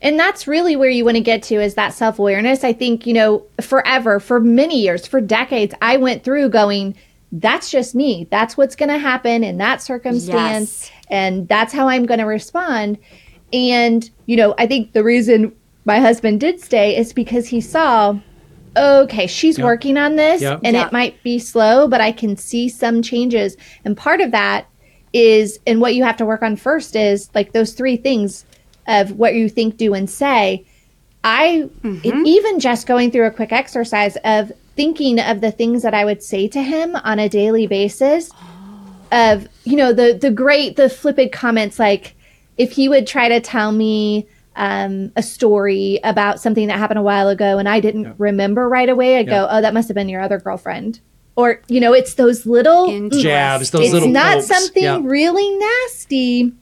[0.00, 2.64] And that's really where you want to get to is that self awareness.
[2.64, 6.96] I think, you know, forever, for many years, for decades, I went through going,
[7.30, 8.26] that's just me.
[8.30, 10.90] That's what's going to happen in that circumstance.
[10.90, 10.90] Yes.
[11.08, 12.98] And that's how I'm going to respond.
[13.52, 18.18] And, you know, I think the reason my husband did stay is because he saw,
[18.76, 19.64] okay, she's Yep.
[19.64, 20.60] working on this Yep.
[20.64, 20.86] and Yeah.
[20.86, 23.56] it might be slow, but I can see some changes.
[23.84, 24.66] And part of that
[25.12, 28.44] is, and what you have to work on first is like those three things
[28.86, 30.64] of what you think, do, and say.
[31.24, 32.26] I Mm-hmm.
[32.26, 36.22] even just going through a quick exercise of thinking of the things that I would
[36.22, 38.34] say to him on a daily basis
[39.12, 42.16] of you know the the great the flippant comments like
[42.56, 44.26] if he would try to tell me
[44.56, 48.88] um, a story about something that happened a while ago and I didn't remember right
[48.88, 49.16] away.
[49.18, 51.00] I'd go oh that must have been your other girlfriend.
[51.36, 54.46] Or you know it's those little Jabs, those it's little not pokes.
[54.48, 55.00] something Yeah.
[55.02, 56.52] really nasty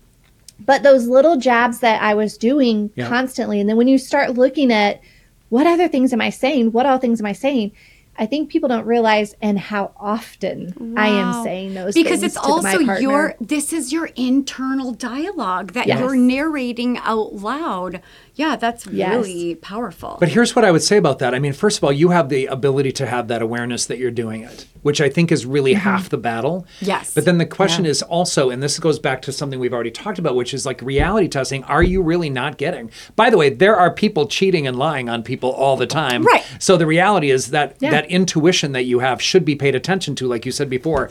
[0.64, 3.08] but those little jabs that i was doing Yeah.
[3.08, 3.60] constantly.
[3.60, 5.00] And then when you start looking at
[5.48, 6.72] what other things am i saying?
[6.72, 7.72] What all things am i saying
[8.20, 12.04] i think people don't realize and how often i am saying those things.
[12.04, 15.98] because it's also your this is your internal dialogue that Yes.
[15.98, 18.00] you're narrating out loud
[18.42, 19.10] yeah that's Yes.
[19.14, 21.32] really powerful But here's what I would say about that.
[21.36, 24.10] I mean, first of all, you have the ability to have that awareness that you're
[24.24, 25.90] doing it, which I think is really mm-hmm.
[25.90, 26.56] half the battle.
[26.92, 27.14] Yes.
[27.14, 30.18] But then the question is also, and this goes back to something we've already talked
[30.18, 31.62] about, which is like reality testing.
[31.64, 32.90] Are you really not getting?
[33.16, 36.22] By the way, there are people cheating and lying on people all the time.
[36.22, 36.44] Right.
[36.58, 37.90] So the reality is that Yeah.
[37.90, 41.10] that intuition that you have should be paid attention to, like you said before.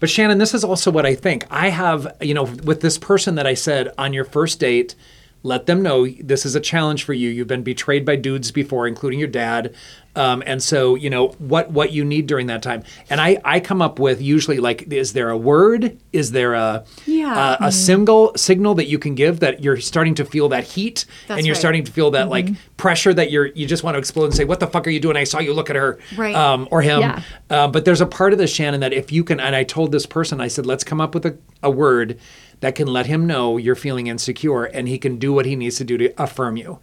[0.00, 1.44] But Shanenn, this is also what I think.
[1.50, 4.94] I have, you know, with this person that I said on your first date,
[5.42, 7.30] let them know this is a challenge for you.
[7.30, 9.74] You've been betrayed by dudes before, including your dad.
[10.16, 12.82] Um, and so, you know, what what you need during that time.
[13.08, 15.96] And I I come up with usually like, is there a word?
[16.12, 17.56] Is there a Yeah.
[17.60, 21.04] a, a single signal that you can give that you're starting to feel that heat
[21.28, 21.60] That's and you're right.
[21.60, 24.44] starting to feel that like pressure that you're you just want to explode and say,
[24.44, 25.16] what the fuck are you doing?
[25.16, 26.34] I saw you look at her, Right.
[26.34, 27.00] Um, or him.
[27.00, 27.22] Yeah.
[27.48, 29.92] Uh, but there's a part of this, Shanenn, that if you can, and I told
[29.92, 32.18] this person, I said, let's come up with a, a word
[32.60, 35.76] that can let him know you're feeling insecure, and he can do what he needs
[35.76, 36.78] to do to affirm you.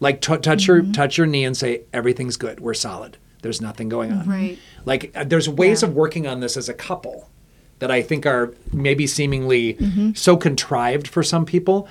[0.00, 2.60] Like t- touch your touch your knee and say everything's good.
[2.60, 3.16] We're solid.
[3.42, 4.28] There's nothing going on.
[4.28, 4.58] Right.
[4.84, 7.30] Like uh, there's ways of working on this as a couple
[7.78, 9.76] that I think are maybe seemingly
[10.14, 11.88] so contrived for some people.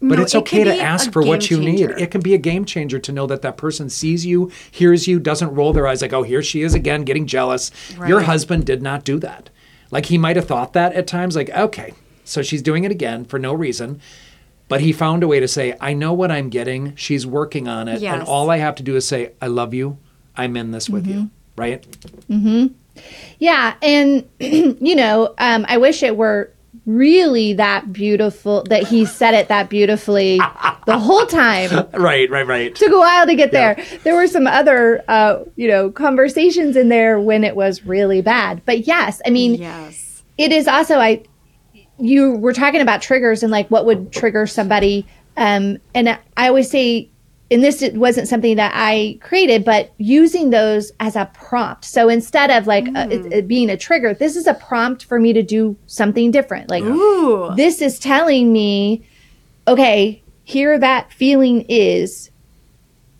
[0.00, 1.90] But No, it's it okay to ask for what you need.
[1.90, 5.18] It can be a game changer to know that that person sees you, hears you,
[5.18, 7.72] doesn't roll their eyes like, "Oh, here she is again, getting jealous."
[8.06, 9.50] Your husband did not do that.
[9.90, 11.94] Like he might have thought that at times, like, "Okay,
[12.28, 14.00] so she's doing it again for no reason."
[14.68, 16.94] But he found a way to say, "I know what I'm getting.
[16.94, 19.96] She's working on it, and all I have to do is say, I love you.
[20.36, 21.86] I'm in this with you." Right?
[22.30, 22.66] Mm hmm.
[23.38, 26.50] Yeah, and you know, um, I wish it were
[26.86, 30.38] really that beautiful that he said it that beautifully
[30.86, 31.70] the whole time.
[31.92, 32.30] Right.
[32.30, 32.46] Right.
[32.46, 32.74] Right.
[32.74, 33.76] Took a while to get there.
[34.04, 38.62] There were some other, uh, you know, conversations in there when it was really bad.
[38.64, 40.22] But yes, I mean, Yes.
[40.38, 41.22] it is also I.
[41.98, 46.70] You were talking about triggers and like what would trigger somebody, um, and I always
[46.70, 47.10] say,
[47.50, 51.84] and this it wasn't something that I created, but using those as a prompt.
[51.84, 55.18] So instead of like uh, it, it being a trigger, this is a prompt for
[55.18, 56.68] me to do something different.
[56.70, 57.54] Like Ooh.
[57.54, 59.06] this is telling me,
[59.66, 62.30] okay, here that feeling is.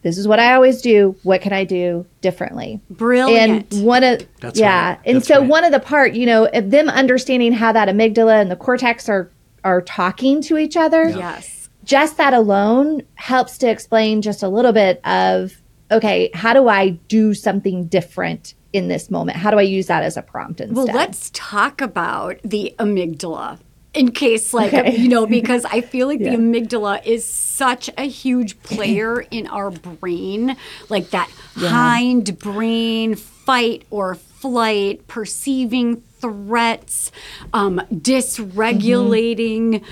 [0.03, 1.17] This is what I always do.
[1.23, 2.81] What can I do differently?
[2.89, 3.73] Brilliant.
[3.73, 5.01] And one of That's yeah, right.
[5.05, 5.49] and That's so right.
[5.49, 9.09] one of the part, you know, of them understanding how that amygdala and the cortex
[9.09, 9.31] are
[9.65, 11.69] are talking to each other, yes.
[11.85, 16.91] just that alone helps to explain just a little bit of okay, how do I
[17.09, 19.39] do something different in this moment?
[19.39, 20.77] How do I use that as a prompt instead?
[20.77, 23.59] Well, let's talk about the amygdala
[23.99, 24.97] in case, like, Okay.
[24.97, 26.31] you know, because I feel like Yeah.
[26.31, 30.57] the amygdala is such a huge player in our brain,
[30.89, 37.11] like that hind brain, fight or flight, perceiving threats,
[37.53, 39.83] um, dysregulating.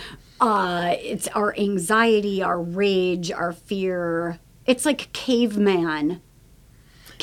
[0.41, 4.39] Uh, it's our anxiety, our rage, our fear.
[4.67, 6.21] It's like caveman,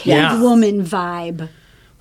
[0.03, 0.31] Yeah.
[0.31, 1.47] cavewoman vibe.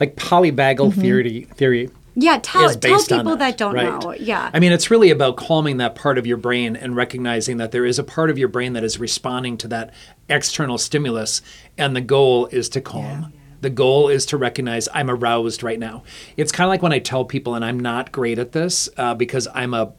[0.01, 1.01] Like polyvagal Mm-hmm.
[1.01, 1.47] theory.
[1.55, 1.91] Theory.
[2.15, 4.03] Yeah, tell tell people that, that, don't right.
[4.03, 4.13] know.
[4.13, 4.51] Yeah.
[4.53, 7.87] I mean, it's really about calming that part of your brain and recognizing that there
[7.87, 9.93] is a part of your brain that is responding to that
[10.29, 11.41] external stimulus,
[11.79, 13.33] and the goal is to calm.
[13.63, 16.03] The goal is to recognize I'm aroused right now.
[16.37, 19.15] It's kind of like when I tell people, and I'm not great at this uh,
[19.15, 19.93] because I'm a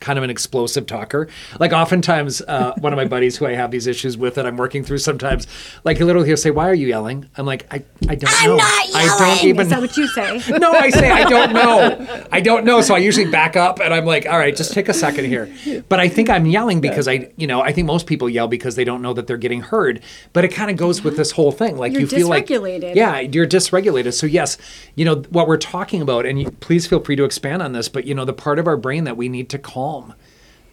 [0.00, 1.28] kind of an explosive talker.
[1.58, 4.56] Like oftentimes, uh, one of my buddies who I have these issues with that I'm
[4.56, 5.46] working through sometimes,
[5.84, 8.36] like he literally he'll say, "Why are you yelling?" I'm like, "I, I don't know.
[8.38, 8.56] I'm know.
[8.56, 9.48] not I don't yelling!
[9.48, 10.42] even Is that what you say?
[10.58, 12.26] no, I say I don't know.
[12.32, 12.80] I don't know.
[12.80, 15.52] So I usually back up and I'm like, all right, just take a second here.
[15.88, 18.76] But I think I'm yelling because I, you know, I think most people yell because
[18.76, 20.02] they don't know that they're getting heard.
[20.32, 21.76] But it kind of goes with this whole thing.
[21.76, 24.12] Like You're you feel like, yeah, you're dysregulated.
[24.14, 24.58] So yes,
[24.94, 27.88] you know what we're talking about, and you, please feel free to expand on this.
[27.88, 29.89] But you know, the part of our brain that we need to calm,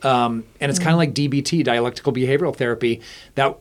[0.04, 3.02] um, and it's kind of like DBT, dialectical behavioral therapy,
[3.36, 3.58] that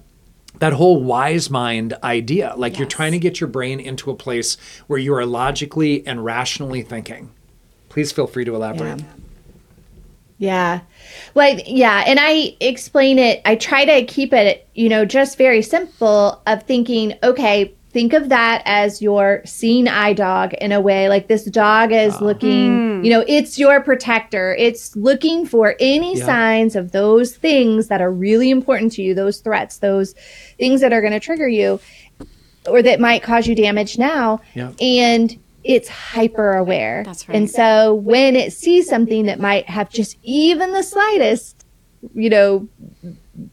[0.59, 2.55] that whole wise mind idea.
[2.57, 6.25] Like you're trying to get your brain into a place where you are logically and
[6.25, 7.31] rationally thinking.
[7.89, 9.03] Please feel free to elaborate.
[10.39, 10.81] Yeah.
[11.35, 12.05] Well, yeah.
[12.07, 16.63] And I explain it, I try to keep it, you know, just very simple of
[16.65, 21.09] thinking, okay, think of that as your seeing eye dog in a way.
[21.09, 22.25] Like this dog is ah.
[22.27, 23.03] looking, hmm.
[23.03, 24.55] you know, it's your protector.
[24.59, 26.27] It's looking for any Yeah.
[26.27, 30.15] signs of those things that are really important to you, those threats, those
[30.59, 31.81] things that are going to trigger you
[32.69, 34.43] or that might cause you damage now.
[34.53, 34.73] Yeah.
[34.79, 35.35] And
[35.65, 37.03] it's hyper aware.
[37.03, 37.35] That's right.
[37.35, 41.65] And so when it sees something that might have just even the slightest,
[42.15, 42.69] you know,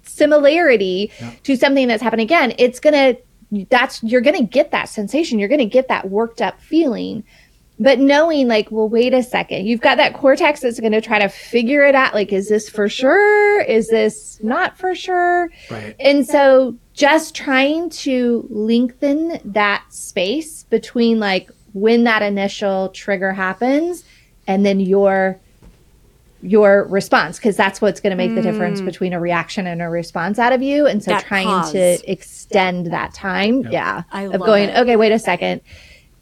[0.02, 1.14] similarity
[1.44, 3.22] to something that's happened again, it's going to
[3.70, 5.40] that's you're going to get that sensation.
[5.40, 7.24] You're going to get that worked up feeling.
[7.80, 9.66] But knowing like, well, wait a second.
[9.66, 12.70] You've got that cortex that's going to try to figure it out like is this
[12.70, 13.62] for sure?
[13.62, 15.50] Is this not for sure?
[15.70, 23.34] right And so just trying to lengthen that space between like when that initial trigger
[23.34, 24.04] happens
[24.46, 25.40] and then your
[26.44, 28.86] your response because that's what's going to make the difference mm.
[28.86, 31.72] between a reaction and a response out of you and so That trying pause.
[31.72, 34.78] to extend that time yeah I of love going it.
[34.78, 35.62] okay wait a second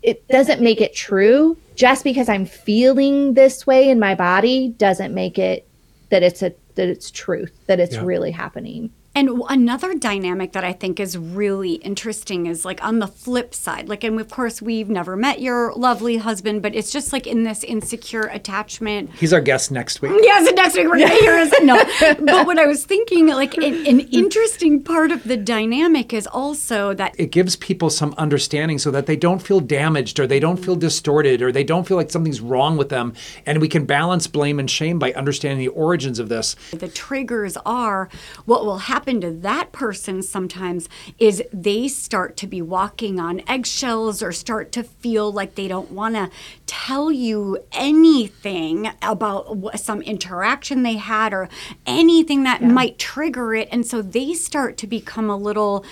[0.04, 5.14] it doesn't make it true just because i'm feeling this way in my body doesn't
[5.14, 5.68] make it
[6.10, 8.04] that it's a that it's truth that it's Yeah.
[8.06, 13.08] really happening And another dynamic that I think is really interesting is like on the
[13.08, 17.12] flip side, like, and of course, we've never met your lovely husband, but it's just
[17.12, 19.10] like in this insecure attachment.
[19.16, 20.14] He's our guest next week.
[20.22, 21.84] Yes, and next week we're gonna hear his no.
[22.22, 26.94] But what I was thinking, like, an, an interesting part of the dynamic is also
[26.94, 30.58] that It gives people some understanding so that they don't feel damaged or they don't
[30.58, 33.14] feel distorted or they don't feel like something's wrong with them.
[33.46, 36.56] And we can balance blame and shame by understanding the origins of this.
[36.72, 38.08] the triggers are
[38.46, 40.88] what will happen to that person sometimes
[41.18, 45.92] is they start to be walking on eggshells or start to feel like they don't
[45.92, 46.30] want to
[46.66, 51.50] tell you anything about some interaction they had or
[51.86, 53.68] anything that might trigger it.
[53.72, 55.84] And so they start to become a little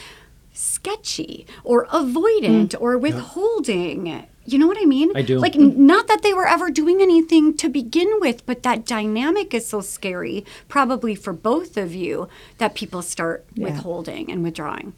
[0.54, 2.82] sketchy or avoidant mm.
[2.82, 5.12] or withholding you know what I mean?
[5.16, 5.38] I do.
[5.40, 9.54] Like, n- not that they were ever doing anything to begin with, but that dynamic
[9.54, 12.28] is so scary, probably for both of you,
[12.58, 14.94] that people start withholding and withdrawing.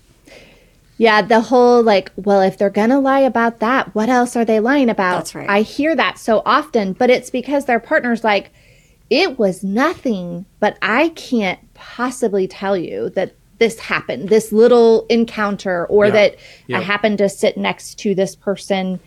[0.98, 4.46] Yeah, the whole like, well, if they're going to lie about that, what else are
[4.46, 5.18] they lying about?
[5.18, 5.50] That's right.
[5.50, 8.52] I hear that so often, but it's because their partner's like,
[9.10, 15.86] it was nothing, but I can't possibly tell you that this happened, this little encounter,
[15.88, 16.12] or Yeah.
[16.12, 16.36] that
[16.68, 16.78] Yeah.
[16.78, 19.00] I happened to sit next to this person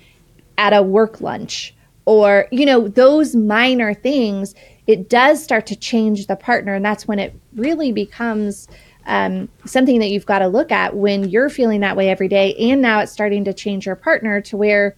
[0.59, 1.75] at a work lunch
[2.07, 4.55] or you know those minor things
[4.87, 8.69] it does start to change the partner and that's when it really becomes
[9.07, 12.55] um, something that you've got to look at when you're feeling that way every day
[12.55, 14.97] and now it's starting to change your partner to where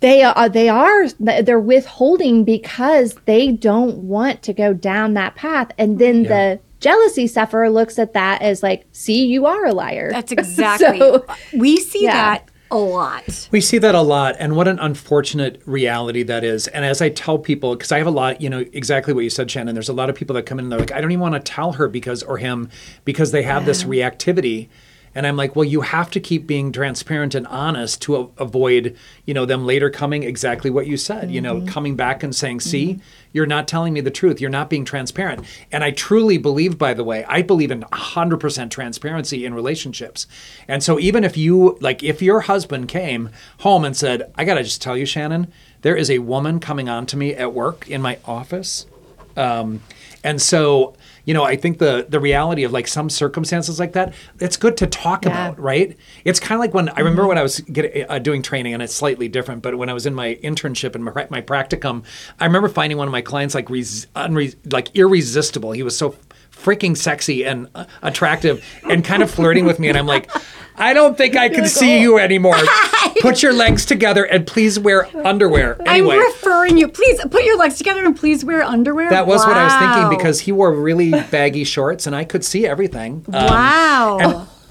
[0.00, 5.70] they are they are they're withholding because they don't want to go down that path
[5.76, 6.28] and then Yeah.
[6.28, 10.98] the jealousy sufferer looks at that as like see you are a liar That's exactly.
[11.00, 11.24] So-
[11.56, 12.12] we see Yeah.
[12.12, 13.48] that a lot.
[13.50, 16.68] We see that a lot, and what an unfortunate reality that is.
[16.68, 19.30] And as I tell people, because I have a lot, you know, exactly what you
[19.30, 19.74] said, Shanenn.
[19.74, 21.34] There's a lot of people that come in and they're like, I don't even want
[21.34, 22.70] to tell her because or him
[23.04, 24.68] because they have this reactivity.
[25.14, 28.96] And I'm like, well, you have to keep being transparent and honest to a- avoid,
[29.24, 31.30] you know, them later coming exactly what you said.
[31.30, 31.66] You know, mm-hmm.
[31.68, 33.02] coming back and saying, "See, mm-hmm.
[33.32, 34.40] you're not telling me the truth.
[34.40, 38.70] You're not being transparent." And I truly believe, by the way, I believe in 100%
[38.70, 40.26] transparency in relationships.
[40.66, 44.62] And so even if you like, if your husband came home and said, "I gotta
[44.62, 45.48] just tell you, Shanenn,
[45.82, 48.86] there is a woman coming on to me at work in my office,"
[49.38, 49.80] um,
[50.24, 54.12] and so you know i think the the reality of like some circumstances like that
[54.40, 55.30] it's good to talk Yeah.
[55.30, 55.96] about right?
[56.24, 58.82] It's kind of like when i remember when i was getting, uh, doing training and
[58.82, 62.02] it's slightly different but when i was in my internship and my, my practicum
[62.40, 65.72] i remember finding one of my clients like res, unre, like irresistible.
[65.72, 66.16] He was so
[66.62, 70.28] freaking sexy and uh, attractive and kind of flirting with me and i'm like
[70.76, 72.56] i don't think i can see you anymore
[73.20, 76.88] put your legs together and please wear underwear anyway I'm referring you.
[76.88, 79.08] Please put your legs together and please wear underwear.
[79.10, 82.44] that was what I was thinking because he wore really baggy shorts and I could
[82.44, 83.24] see everything.
[83.32, 84.48] Um, Wow.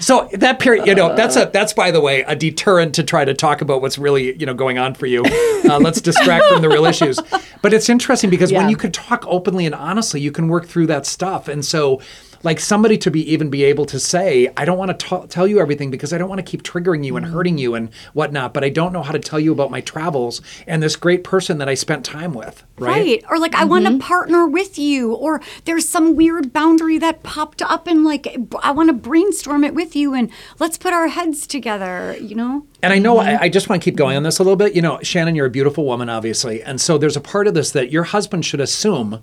[0.00, 3.24] So that period, you know, that's a that's by the way a deterrent to try
[3.24, 5.24] to talk about what's really you know going on for you.
[5.24, 7.18] Uh, let's distract from the real issues.
[7.62, 10.86] But it's interesting because when you can talk openly and honestly, you can work through
[10.86, 11.48] that stuff.
[11.48, 12.00] And so,
[12.42, 15.60] like somebody to be even be able to say, I don't want to tell you
[15.60, 17.30] everything because I don't want to keep triggering you and mm.
[17.30, 18.54] hurting you and whatnot.
[18.54, 21.58] But I don't know how to tell you about my travels and this great person
[21.58, 22.64] that I spent time with.
[22.78, 22.96] Right.
[22.96, 23.24] Right.
[23.30, 24.00] Or like, I want to mm-hmm.
[24.00, 25.14] partner with you.
[25.14, 29.74] Or there's some weird boundary that popped up and like, I want to brainstorm it
[29.74, 32.66] with you and let's put our heads together, you know?
[32.82, 33.42] And I know I, mm-hmm.
[33.44, 34.74] I just want to keep going on this a little bit.
[34.74, 36.62] You know, Shanenn, you're a beautiful woman, obviously.
[36.62, 39.22] And so there's a part of this that your husband should assume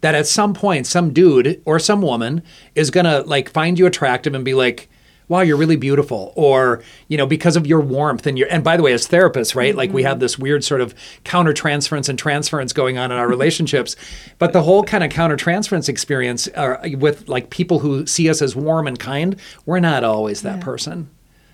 [0.00, 2.42] that at some point, some dude or some woman
[2.74, 4.88] is going to like find you attractive and be like,
[5.28, 6.32] wow, you're really beautiful.
[6.36, 9.54] Or, you know, because of your warmth and your, and by the way, as therapists,
[9.54, 9.74] right?
[9.74, 10.94] Like we have this weird sort of
[11.24, 13.96] counter transference and transference going on in our relationships.
[14.38, 18.40] But the whole kind of counter transference experience uh, with like people who see us
[18.40, 21.10] as warm and kind, we're not always that person.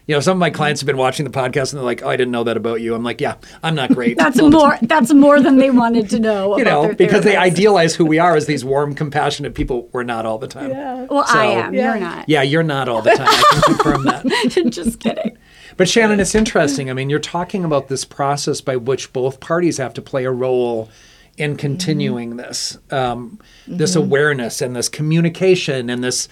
[0.07, 2.09] You know, some of my clients have been watching the podcast and they're like, "Oh,
[2.09, 5.13] I didn't know that about you." I'm like, "Yeah, I'm not great." That's more, that's
[5.15, 6.59] more than they wanted to know.
[6.59, 9.89] you know, their because they idealize who we are as these warm, compassionate people.
[9.93, 10.71] We're not all the time.
[10.71, 11.75] Yeah, Well, I So- am.
[11.75, 12.29] You're not.
[12.29, 13.29] Yeah, you're not all the time.
[13.29, 14.67] I can confirm that.
[14.71, 15.39] Just kidding.
[15.77, 16.91] But Shanenn, it's interesting.
[16.91, 20.31] I mean, you're talking about this process by which both parties have to play a
[20.31, 20.91] role
[21.39, 26.29] in continuing this, um, this awareness and this communication and this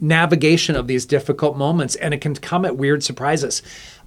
[0.00, 3.62] navigation of these difficult moments, and it can come at weird surprises.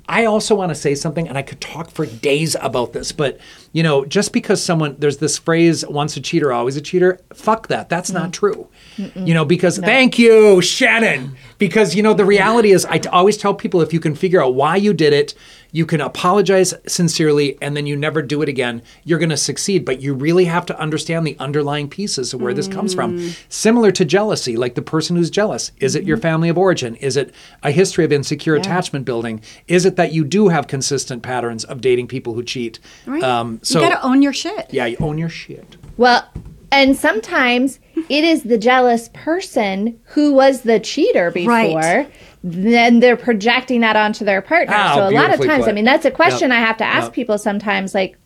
[0.10, 3.40] I also want to say something, and I could talk for days about this, but
[3.72, 7.68] you know, just because someone there's this phrase "once a cheater, always a cheater," fuck
[7.68, 7.88] that.
[7.88, 8.68] That's not true.
[9.16, 11.36] You know, because thank you, Shanenn.
[11.58, 14.44] Because you know, the reality is, I t- always tell people if you can figure
[14.44, 15.34] out why you did it,
[15.72, 18.82] you can apologize sincerely, and then you never do it again.
[19.04, 22.54] You're going to succeed, but you really have to understand the underlying pieces of where
[22.54, 23.32] this comes from.
[23.50, 25.72] Similar to jealousy, like the person who's jealous.
[25.80, 26.96] Is it your family of origin?
[26.96, 29.42] Is it a history of insecure attachment building?
[29.68, 32.80] Is it that you do have consistent patterns of dating people who cheat?
[33.06, 33.24] Right.
[33.24, 34.74] Um, so you got to own your shit.
[34.74, 35.78] yeah, you own your shit.
[35.98, 36.28] Well,
[36.72, 41.54] and sometimes it is the jealous person who was the cheater before.
[41.54, 42.12] Right.
[42.44, 44.74] Then they're projecting that onto their partner.
[44.76, 45.70] Ah, so a lot of times, put.
[45.70, 46.58] I mean, that's a question Yep.
[46.58, 47.14] I have to ask Yep.
[47.14, 47.94] people sometimes.
[47.94, 48.18] Like,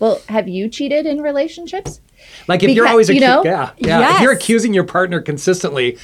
[0.00, 2.00] well, have you cheated in relationships?
[2.48, 3.42] Like if you're always you accu- know?
[3.44, 4.16] yeah, yeah.
[4.16, 5.96] If you're accusing your partner consistently,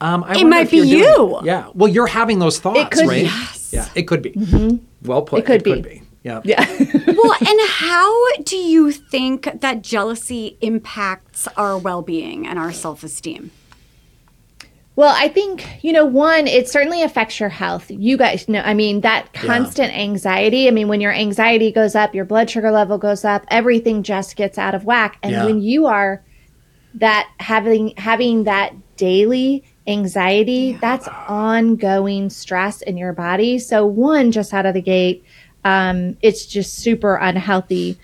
[0.00, 1.40] um, I It might if you're be doing- you.
[1.44, 1.68] Yeah.
[1.74, 3.22] Well, you're having those thoughts, it could right?
[3.24, 3.70] Yes.
[3.72, 4.80] Yeah, it could be.
[5.02, 5.40] Well put.
[5.40, 6.02] It could be.
[6.24, 6.40] Yeah.
[6.44, 6.66] Yeah.
[7.06, 13.04] well, and how do you think that jealousy impacts our well being and our self
[13.04, 13.52] esteem?
[14.96, 17.90] Well, I think, you know, one, it certainly affects your health.
[17.90, 20.68] You guys know, I mean, that constant anxiety.
[20.68, 24.36] I mean, when your anxiety goes up, your blood sugar level goes up, everything just
[24.36, 25.18] gets out of whack.
[25.22, 25.44] And Yeah.
[25.44, 26.22] when you are
[26.94, 33.58] that having having that daily anxiety, that's ongoing stress in your body.
[33.58, 35.22] So one, just out of the gate,
[35.62, 37.98] um, it's just super unhealthy.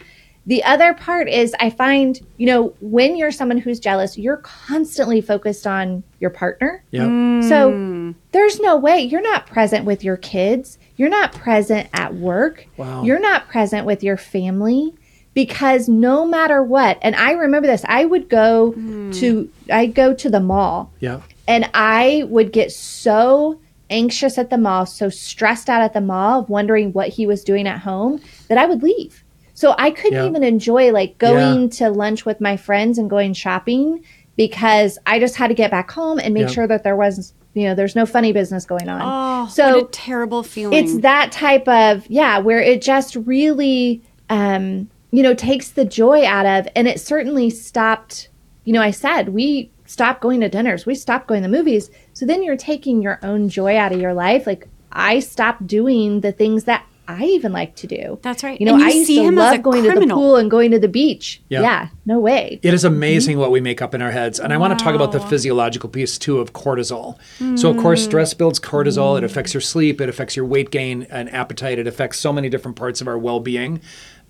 [0.47, 5.21] The other part is I find, you know, when you're someone who's jealous, you're constantly
[5.21, 6.83] focused on your partner.
[6.91, 7.41] Yeah.
[7.43, 8.13] So hmm.
[8.33, 10.79] there's no way you're not present with your kids.
[10.97, 12.67] You're not present at work.
[12.77, 13.05] Wow.
[13.05, 14.95] You're not present with your family
[15.35, 19.13] because no matter what, and I remember this, I would go hmm.
[19.13, 21.21] to I go to the mall Yeah.
[21.47, 26.45] and I would get so anxious at the mall, so stressed out at the mall,
[26.49, 29.23] wondering what he was doing at home, that I would leave.
[29.63, 30.27] So I couldn't Yeah.
[30.29, 31.69] even enjoy like going Yeah.
[31.79, 34.01] to lunch with my friends and going shopping
[34.37, 36.53] because I just had to get back home and make Yeah.
[36.57, 39.01] sure that there was, you know, there's no funny business going on.
[39.05, 40.77] Oh, So what a terrible feeling.
[40.77, 46.25] it's that type of yeah where it just really um you know takes the joy
[46.27, 48.31] out of and it certainly stopped
[48.65, 52.25] you know i said we stopped going to dinners we stopped going to movies so
[52.27, 56.33] then you're taking your own joy out of your life like i stopped doing the
[56.33, 58.59] things that i even like to do That's right.
[58.61, 60.37] you know And you i used see to him love a going to the pool
[60.37, 61.61] and going to the beach Yeah.
[61.63, 64.39] yeah, no way It is amazing what we make up in our heads.
[64.41, 67.19] And I want to talk about the physiological piece too of cortisol.
[67.59, 69.19] So, of course, stress builds cortisol.
[69.19, 71.79] It affects your sleep, it affects your weight gain and appetite.
[71.79, 73.81] It affects so many different parts of our well being.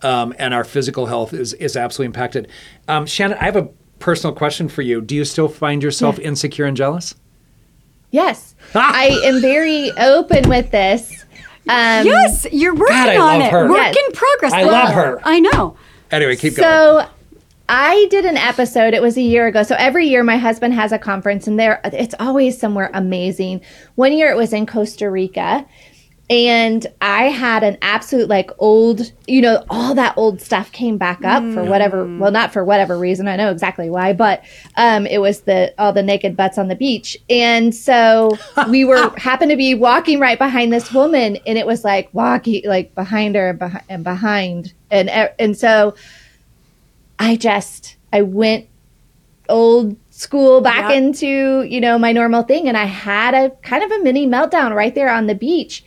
[0.03, 2.49] Um, and our physical health is, is absolutely impacted.
[2.89, 3.69] Um, Shanenn, I have a
[3.99, 5.01] personal question for you.
[5.01, 7.15] Do you still find yourself insecure and jealous?
[8.15, 11.22] yes i am very open with this
[11.69, 13.53] um yes, you're working God, I on love it.
[13.53, 13.69] her.
[13.69, 13.97] Work Yes.
[14.07, 14.53] in progress.
[14.53, 15.21] I love her.
[15.25, 15.77] I know.
[16.11, 16.69] Anyway, keep going.
[16.69, 17.07] so
[17.69, 18.93] I did an episode.
[18.93, 19.63] It was a year ago.
[19.63, 23.61] So every year, my husband has a conference, and there it's always somewhere amazing.
[23.95, 25.65] One year, it was in Costa Rica,
[26.33, 31.25] and I had an absolute like old, you know, all that old stuff came back
[31.25, 32.07] up for whatever.
[32.19, 33.29] Well, not for whatever reason.
[33.29, 34.43] I know exactly why, but
[34.77, 39.11] um, it was the all the naked butts on the beach, and so we were
[39.19, 43.35] happened to be walking right behind this woman, and it was like walking like behind
[43.35, 45.95] her and behind and behind, and and so.
[47.19, 48.67] I just I went
[49.49, 50.97] old school back Yeah.
[50.97, 54.75] into, you know, my normal thing and I had a kind of a mini meltdown
[54.75, 55.85] right there on the beach.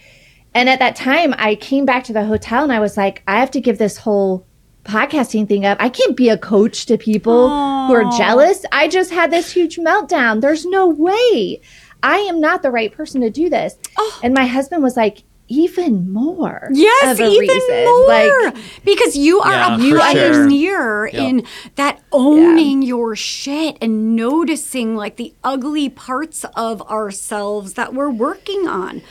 [0.55, 3.39] And at that time I came back to the hotel and I was like, I
[3.39, 4.47] have to give this whole
[4.85, 5.77] podcasting thing up.
[5.81, 8.65] I can't be a coach to people who are jealous.
[8.71, 10.41] I just had this huge meltdown.
[10.41, 11.61] There's no way.
[12.01, 13.75] I am not the right person to do this.
[13.97, 14.19] Oh.
[14.23, 16.69] And my husband was like, even more.
[16.71, 17.85] Yes, of a even reason.
[17.85, 18.07] more.
[18.07, 19.99] Like, because you are Yeah, a for sure.
[19.99, 21.45] pioneer in
[21.75, 28.67] that owning your shit and noticing like the ugly parts of ourselves that we're working
[28.67, 29.03] on.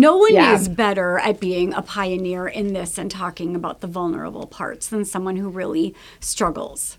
[0.00, 0.54] No one Yeah.
[0.54, 5.04] is better at being a pioneer in this and talking about the vulnerable parts than
[5.04, 6.98] someone who really struggles.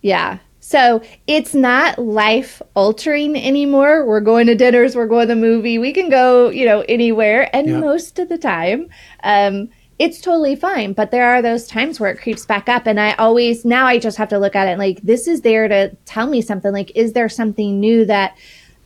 [0.00, 0.38] Yeah.
[0.60, 4.06] So it's not life altering anymore.
[4.06, 7.50] We're going to dinners, we're going to the movie, we can go, you know, anywhere.
[7.52, 7.80] And Yeah.
[7.80, 8.88] most of the time,
[9.24, 10.92] um, it's totally fine.
[10.92, 12.86] But there are those times where it creeps back up.
[12.86, 15.66] And I always, now I just have to look at it like, this is there
[15.68, 16.72] to tell me something.
[16.72, 18.36] Like, is there something new that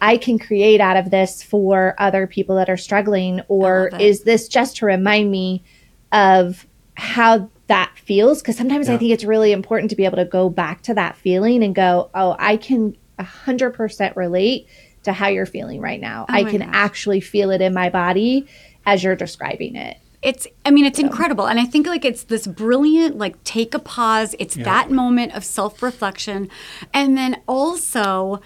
[0.00, 3.40] I can create out of this for other people that are struggling?
[3.48, 5.64] Or is this just to remind me
[6.12, 10.24] of how that feels because sometimes I think it's really important to be able to
[10.24, 14.66] go back to that feeling and go, oh, I can 100% relate
[15.02, 16.26] to how you're feeling right now.
[16.28, 16.70] Oh I can gosh.
[16.72, 18.46] actually feel it in my body
[18.86, 19.98] as you're describing it.
[20.22, 23.78] it's i mean it's incredible and i think like it's this brilliant like take a
[23.78, 26.48] pause it's that moment of self-reflection
[26.92, 28.40] and then also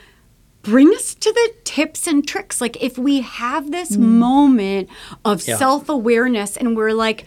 [0.62, 4.00] bring us to the tips and tricks like if we have this mm.
[4.00, 4.88] moment
[5.24, 5.56] of Yeah.
[5.56, 7.24] self-awareness and we're like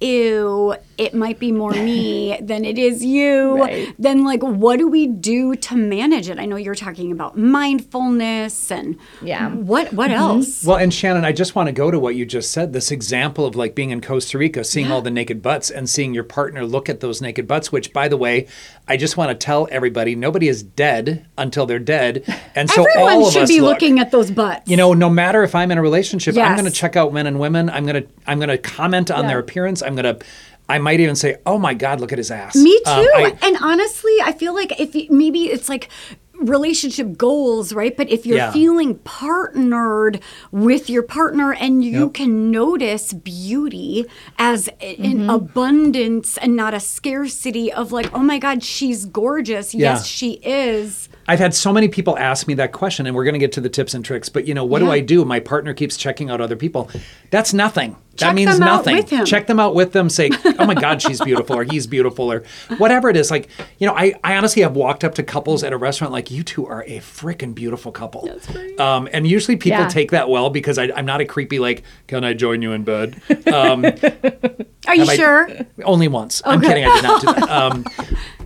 [0.00, 3.94] ew it might be more me than it is you Right.
[3.98, 8.70] then like what do we do to manage it i know you're talking about mindfulness
[8.70, 9.50] and Yeah.
[9.50, 10.20] what what mm-hmm.
[10.20, 12.72] else Well, and Shanenn, I just want to go to what you just said.
[12.72, 16.14] This example of like being in Costa Rica, seeing all the naked butts, and seeing
[16.14, 17.70] your partner look at those naked butts.
[17.72, 18.46] Which, by the way,
[18.86, 22.24] I just want to tell everybody: nobody is dead until they're dead,
[22.54, 23.74] and so everyone all of should us be look.
[23.74, 26.64] looking at those butts You know, no matter if I'm in a relationship, I'm going
[26.70, 27.70] to check out men and women.
[27.70, 29.82] I'm going to I'm going to comment on their appearance.
[29.82, 30.24] I'm going to
[30.68, 32.90] I might even say, "Oh my God, look at his ass." Me too.
[32.90, 35.88] Um, I- and honestly, I feel like if you, maybe it's like
[36.34, 37.96] relationship goals, right?
[37.96, 38.52] But if you're Yeah.
[38.52, 40.20] feeling partnered
[40.52, 42.14] with your partner and you Yep.
[42.14, 44.06] can notice beauty
[44.38, 45.04] as Mm-hmm.
[45.04, 49.74] an abundance and not a scarcity of like, oh my God, she's gorgeous.
[49.74, 49.94] Yeah.
[49.94, 51.08] Yes, she is.
[51.28, 53.60] I've had so many people ask me that question, and we're going to get to
[53.60, 54.28] the tips and tricks.
[54.30, 55.24] But you know, what do I do?
[55.24, 56.90] My partner keeps checking out other people.
[57.30, 57.96] That's nothing.
[58.16, 58.96] Check that means them out nothing.
[58.96, 59.24] with him.
[59.26, 60.08] Check them out with them.
[60.10, 62.42] Say, "Oh my God, she's beautiful," or "He's beautiful," or
[62.78, 63.30] whatever it is.
[63.30, 63.48] Like,
[63.78, 66.42] you know, I, I honestly have walked up to couples at a restaurant like, "You
[66.42, 68.80] two are a freaking beautiful couple." That's.
[68.80, 69.88] Um, and usually people Yeah.
[69.88, 72.82] take that well because I, I'm not a creepy like, "Can I join you in
[72.82, 73.20] bed?"
[73.52, 73.84] Um,
[74.86, 75.50] Are you Have I- sure?
[75.84, 76.40] only once.
[76.44, 76.84] I'm kidding.
[76.86, 77.48] I did not do that.
[77.50, 77.84] Um,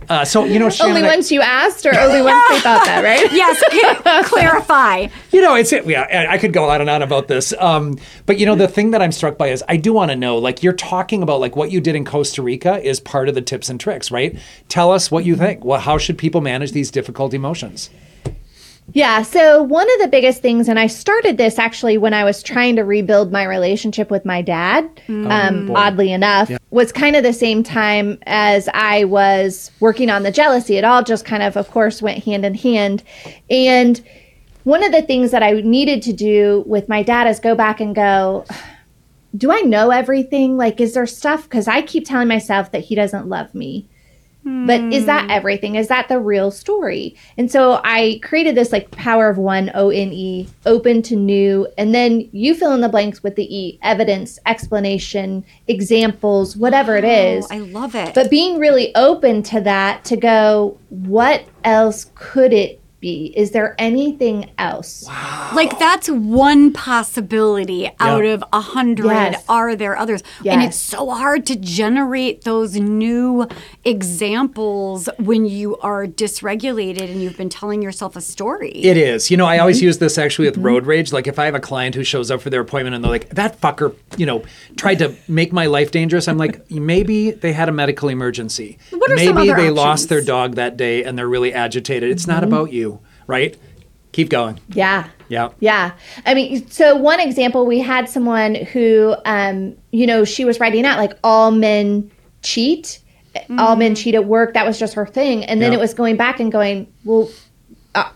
[0.09, 2.85] uh, so you know, Shanenn, only I- once you asked, or only once they thought
[2.85, 3.31] that, right?
[3.33, 5.07] yes, clarify.
[5.31, 5.85] You know, it's it.
[5.85, 7.53] Yeah, I I could go on and on about this.
[7.59, 10.15] Um, but you know, the thing that I'm struck by is I do want to
[10.15, 10.37] know.
[10.37, 13.41] Like, you're talking about like what you did in Costa Rica is part of the
[13.41, 14.37] tips and tricks, right?
[14.69, 15.63] Tell us what you think.
[15.63, 17.89] Well, how should people manage these difficult emotions?
[18.91, 19.21] Yeah.
[19.23, 22.75] So, one of the biggest things, and I started this actually when I was trying
[22.75, 24.89] to rebuild my relationship with my dad,
[25.31, 30.31] um, oddly enough, was kind of the same time as I was working on the
[30.31, 30.75] jealousy.
[30.77, 33.03] It all just kind of, of course, went hand in hand.
[33.49, 34.03] And
[34.63, 37.79] one of the things that I needed to do with my dad is go back
[37.79, 38.45] and go,
[39.35, 40.57] do I know everything?
[40.57, 41.43] Like, is there stuff?
[41.43, 43.87] Because I keep telling myself that he doesn't love me.
[44.45, 45.31] But is that hmm.
[45.31, 45.75] everything?
[45.75, 47.15] Is that the real story?
[47.37, 51.67] And so I created this like power of one, O N E, open to new.
[51.77, 57.05] And then you fill in the blanks with the E evidence, explanation, examples, whatever it
[57.05, 57.45] is.
[57.49, 58.13] Oh, I love it.
[58.13, 63.33] But being really open to that to go, what else could it be?
[63.35, 65.05] Is there anything else?
[65.53, 69.05] Like that's one possibility out of a hundred.
[69.07, 69.43] Yes.
[69.49, 70.23] Are there others?
[70.45, 73.45] And it's so hard to generate those new
[73.83, 78.71] examples when you are dysregulated and you've been telling yourself a story.
[78.71, 79.29] It is.
[79.29, 79.61] You know, I Mm-hmm.
[79.61, 81.11] always use this actually with road rage.
[81.13, 83.29] Like, if I have a client who shows up for their appointment and they're like,
[83.29, 84.43] "That fucker," you know,
[84.77, 86.27] tried to make my life dangerous.
[86.27, 88.77] I'm like, maybe they had a medical emergency.
[88.91, 92.09] What are maybe some other they lost their dog that day and they're really agitated.
[92.11, 92.31] It's Mm-hmm.
[92.31, 92.92] not about you,
[93.27, 93.57] right?
[94.11, 94.59] Keep going.
[94.69, 95.07] Yeah.
[95.27, 95.49] Yeah.
[95.59, 95.93] Yeah.
[96.25, 100.85] I mean, so one example, we had someone who, um, you know, she was writing
[100.85, 102.11] out like all men
[102.43, 102.99] cheat,
[103.57, 104.53] all men cheat at work.
[104.53, 105.43] That was just her thing.
[105.45, 105.79] And then Yeah.
[105.79, 107.29] it was going back and going, well,
[107.95, 108.09] uh,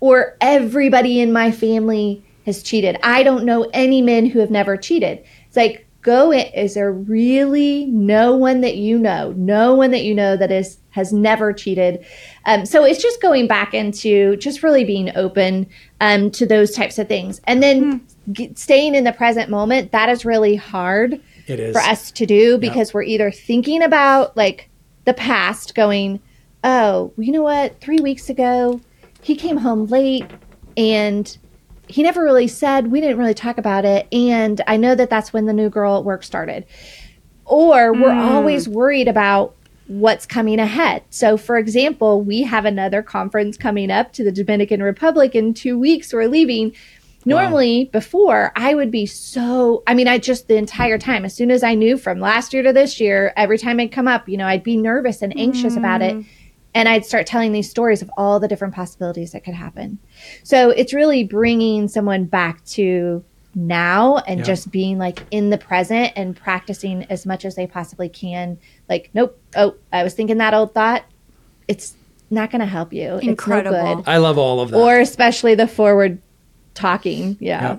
[0.00, 2.96] or everybody in my family has cheated.
[3.02, 5.22] I don't know any men who have never cheated.
[5.46, 6.46] It's like, go in.
[6.54, 10.78] Is there really no one that you know, no one that you know that is
[10.90, 12.04] has never cheated?
[12.44, 15.68] Um, so it's just going back into just really being open
[16.00, 19.92] um, to those types of things, and then g- staying in the present moment.
[19.92, 21.74] That is really hard is.
[21.74, 24.68] for us to do because we're either thinking about like
[25.04, 26.20] the past, going,
[26.64, 27.80] "Oh, you know what?
[27.80, 28.80] Three weeks ago,
[29.22, 30.26] he came home late,
[30.76, 31.36] and
[31.88, 32.90] he never really said.
[32.90, 35.98] We didn't really talk about it, and I know that that's when the new girl
[35.98, 36.66] at work started."
[37.46, 39.56] Or we're always worried about
[39.90, 41.02] what's coming ahead.
[41.10, 45.76] So, for example, we have another conference coming up to the Dominican Republic in two
[45.76, 46.12] weeks.
[46.12, 46.74] We're leaving.
[47.26, 51.50] Normally, before I would be so, I mean, I just the entire time, as soon
[51.50, 54.36] as I knew from last year to this year, every time it'd come up, you
[54.38, 56.16] know, I'd be nervous and anxious about it.
[56.16, 56.24] Mm.
[56.72, 59.98] And I'd start telling these stories of all the different possibilities that could happen.
[60.44, 63.24] So it's really bringing someone back to
[63.54, 64.46] now and Yeah.
[64.46, 68.58] just being like in the present and practicing as much as they possibly can.
[68.88, 71.04] Like, nope, oh, I was thinking that old thought.
[71.68, 71.94] It's
[72.30, 73.16] not going to help you.
[73.16, 73.96] It's no Incredible.
[73.96, 74.08] good.
[74.08, 74.76] I love all of that.
[74.78, 76.20] Or especially the forward
[76.74, 77.36] talking.
[77.40, 77.62] Yeah.
[77.62, 77.76] Yeah.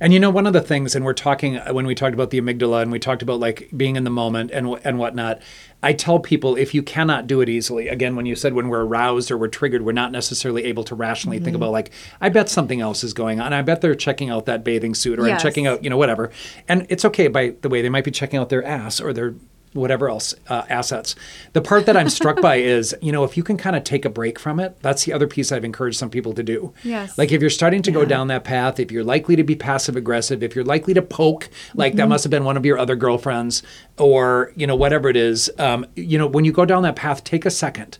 [0.00, 2.30] And you know, one of the things, and we're talking uh, when we talked about
[2.30, 5.40] the amygdala and we talked about like being in the moment and and whatnot.
[5.82, 8.86] I tell people if you cannot do it easily, again, when you said when we're
[8.86, 11.56] aroused or we're triggered, we're not necessarily able to rationally think mm-hmm.
[11.56, 11.90] about like,
[12.22, 13.52] I bet something else is going on.
[13.52, 16.30] I bet they're checking out that bathing suit or I'm checking out, you know, whatever.
[16.68, 17.28] And it's okay.
[17.28, 19.34] By the way, they might be checking out their ass or their
[19.74, 21.14] whatever else uh, assets.
[21.52, 24.04] The part that I'm struck by is, you know, if you can kind of take
[24.04, 26.72] a break from it, that's the other piece I've encouraged some people to do.
[26.82, 27.18] Yes.
[27.18, 29.96] Like if you're starting to go down that path, if you're likely to be passive
[29.96, 32.96] aggressive, if you're likely to poke, like that must have been one of your other
[32.96, 33.62] girlfriends,
[33.98, 37.24] or you know whatever it is, um, you know when you go down that path,
[37.24, 37.98] take a second,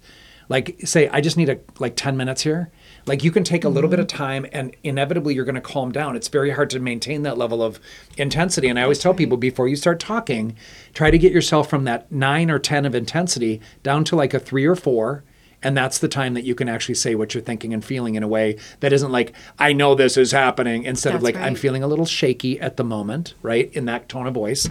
[0.49, 2.71] like say I just need a like ten minutes here.
[3.07, 4.17] Like you can take a little bit of mm-hmm.
[4.17, 6.17] time, and inevitably you're going to calm down.
[6.17, 7.79] It's very hard to maintain that level of
[8.17, 8.69] intensity.
[8.69, 10.57] And I always tell people before you start talking,
[10.95, 14.39] try to get yourself from that nine or ten of intensity down to like a
[14.39, 15.25] three or four.
[15.63, 18.23] And that's the time that you can actually say what you're thinking and feeling in
[18.23, 21.55] a way that isn't like, I know this is happening, instead of That's like, I'm
[21.55, 23.73] feeling a little shaky at the moment, right?
[23.73, 24.69] In that tone of voice,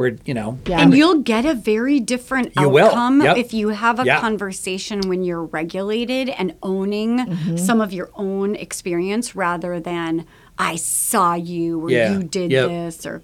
[0.00, 0.80] where, you know, Yeah.
[0.80, 3.36] And you'll get a very different You outcome Yep.
[3.36, 4.18] if you have a Yeah.
[4.18, 7.56] conversation when you're regulated and owning Mm-hmm.
[7.58, 10.24] some of your own experience rather than
[10.58, 12.14] I saw you or Yeah.
[12.14, 12.68] you did Yep.
[12.68, 13.22] this or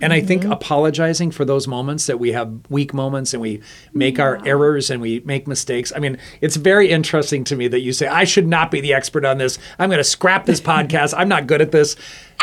[0.00, 0.52] And I think Mm-hmm.
[0.52, 3.60] apologizing for those moments that we have weak moments and we
[3.92, 5.92] make our errors and we make mistakes.
[5.94, 8.94] I mean, it's very interesting to me that you say, I should not be the
[8.94, 9.58] expert on this.
[9.78, 11.12] I'm going to scrap this podcast.
[11.16, 11.94] I'm not good at this.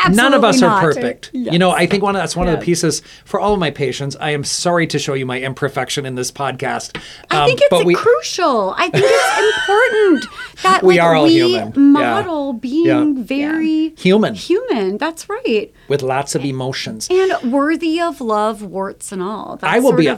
[0.08, 0.82] None of us Absolutely are not.
[0.94, 1.30] perfect.
[1.32, 3.70] You know, I think one of, that's one of the pieces for all of my
[3.70, 4.16] patients.
[4.20, 7.00] I am sorry to show you my imperfection in this podcast.
[7.30, 8.74] I Um, think it's but we, crucial.
[8.76, 10.26] I think it's important
[10.62, 11.68] that We like, are all we human.
[11.72, 11.72] Yeah.
[11.80, 12.86] model being
[13.16, 13.22] Yeah.
[13.24, 14.34] very Human.
[14.34, 14.98] Human.
[14.98, 15.70] That's right.
[15.88, 17.08] with lots of emotions.
[17.10, 19.56] And worthy of love, warts and all.
[19.60, 20.10] That's I will be.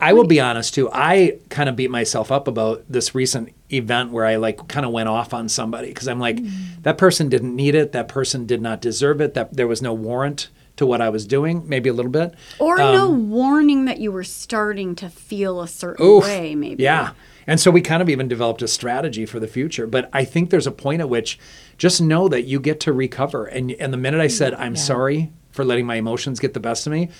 [0.00, 0.88] I will be honest too.
[0.92, 4.92] I kind of beat myself up about this recent event where I like kind of
[4.92, 6.38] went off on somebody because I'm like,
[6.82, 7.92] that person didn't need it.
[7.92, 9.34] That person did not deserve it.
[9.34, 11.68] That there was no warrant to what I was doing.
[11.68, 12.34] Maybe a little bit.
[12.58, 16.24] Or no warning that you were starting to feel a certain Um, Oof.
[16.24, 16.82] way, maybe.
[16.82, 17.10] Yeah.
[17.46, 19.86] And so we kind of even developed a strategy for the future.
[19.86, 21.38] But I think there's a point at which
[21.76, 23.46] just know that you get to recover.
[23.46, 26.86] And and the minute I said I'm sorry for letting my emotions get the best
[26.86, 27.10] of me,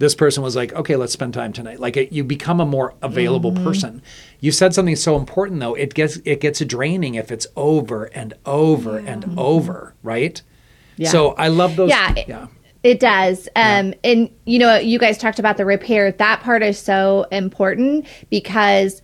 [0.00, 1.78] this person was like, okay, let's spend time tonight.
[1.78, 3.64] Like it, you become a more available Mm-hmm.
[3.64, 4.02] person.
[4.40, 5.74] You said something so important though.
[5.74, 10.40] It gets it gets draining if it's over and over and over, right?
[10.96, 11.10] Yeah.
[11.10, 11.90] So I love those.
[11.90, 12.46] Yeah, it- yeah.
[12.82, 13.46] It does.
[13.56, 16.12] Um, And, you know, you guys talked about the repair.
[16.12, 19.02] That part is so important because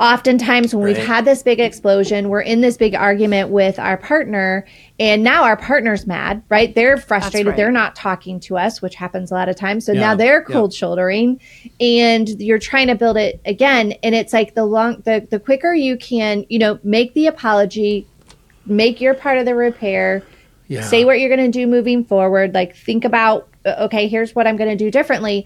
[0.00, 0.96] oftentimes when Right.
[0.96, 4.66] we've had this big explosion, we're in this big argument with our partner,
[4.98, 6.74] and now our partner's mad, right?
[6.74, 7.46] They're frustrated.
[7.48, 7.56] right.
[7.56, 9.86] They're not talking to us, which happens a lot of times.
[9.86, 10.52] So Yeah, now they're yeah.
[10.52, 11.40] cold shouldering,
[11.80, 13.94] and you're trying to build it again.
[14.02, 18.06] And it's like the long, the, the quicker you can, you know, make the apology,
[18.66, 20.22] make your part of the repair
[20.68, 20.80] Yeah.
[20.80, 24.56] say what you're going to do moving forward like think about okay here's what i'm
[24.56, 25.44] going to do differently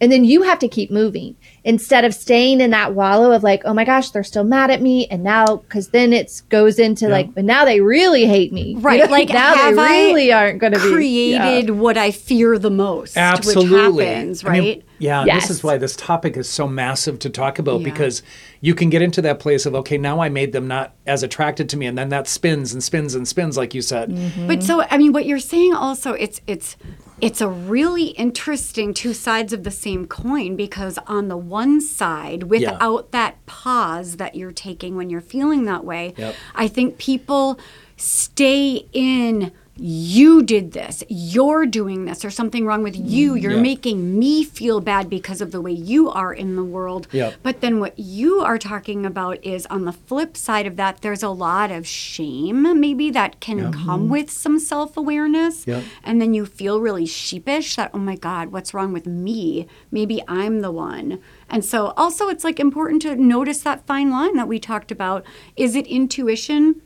[0.00, 3.62] and then you have to keep moving instead of staying in that wallow of like
[3.64, 7.08] oh my gosh they're still mad at me and now because then it goes into
[7.08, 9.00] like but now they really hate me You Right.
[9.04, 12.58] know, Like, now have they I really aren't going to be created what I fear
[12.58, 14.04] the most, Absolutely.
[14.04, 14.84] which happens, I mean, right?
[14.98, 15.42] yeah, Yes.
[15.48, 17.84] this is why this topic is so massive to talk about Yeah.
[17.90, 18.22] because
[18.60, 21.68] you can get into that place of okay, now I made them not as attracted
[21.70, 24.16] to me, and then that spins and spins and spins, like you said.
[24.46, 26.76] But so I mean what you're saying also it's it's
[27.20, 32.44] it's a really interesting two sides of the same coin because on the one side
[32.44, 36.34] without that pause that you're taking when you're feeling that way Yep.
[36.54, 37.58] I think people
[37.96, 43.42] stay in you did this you're doing this there's something wrong with you mm-hmm.
[43.42, 43.62] you're Yeah.
[43.62, 47.06] making me feel bad because of the way you are in the world
[47.42, 51.22] but then what you are talking about is on the flip side of that, there's
[51.22, 54.08] a lot of shame maybe that can come mm-hmm.
[54.10, 55.66] with some self awareness.
[56.02, 59.66] And then you feel really sheepish that, oh my God, what's wrong with me?
[59.90, 61.20] Maybe I'm the one.
[61.50, 65.24] And so also it's like important to notice that fine line that we talked about.
[65.56, 66.82] Is it intuition?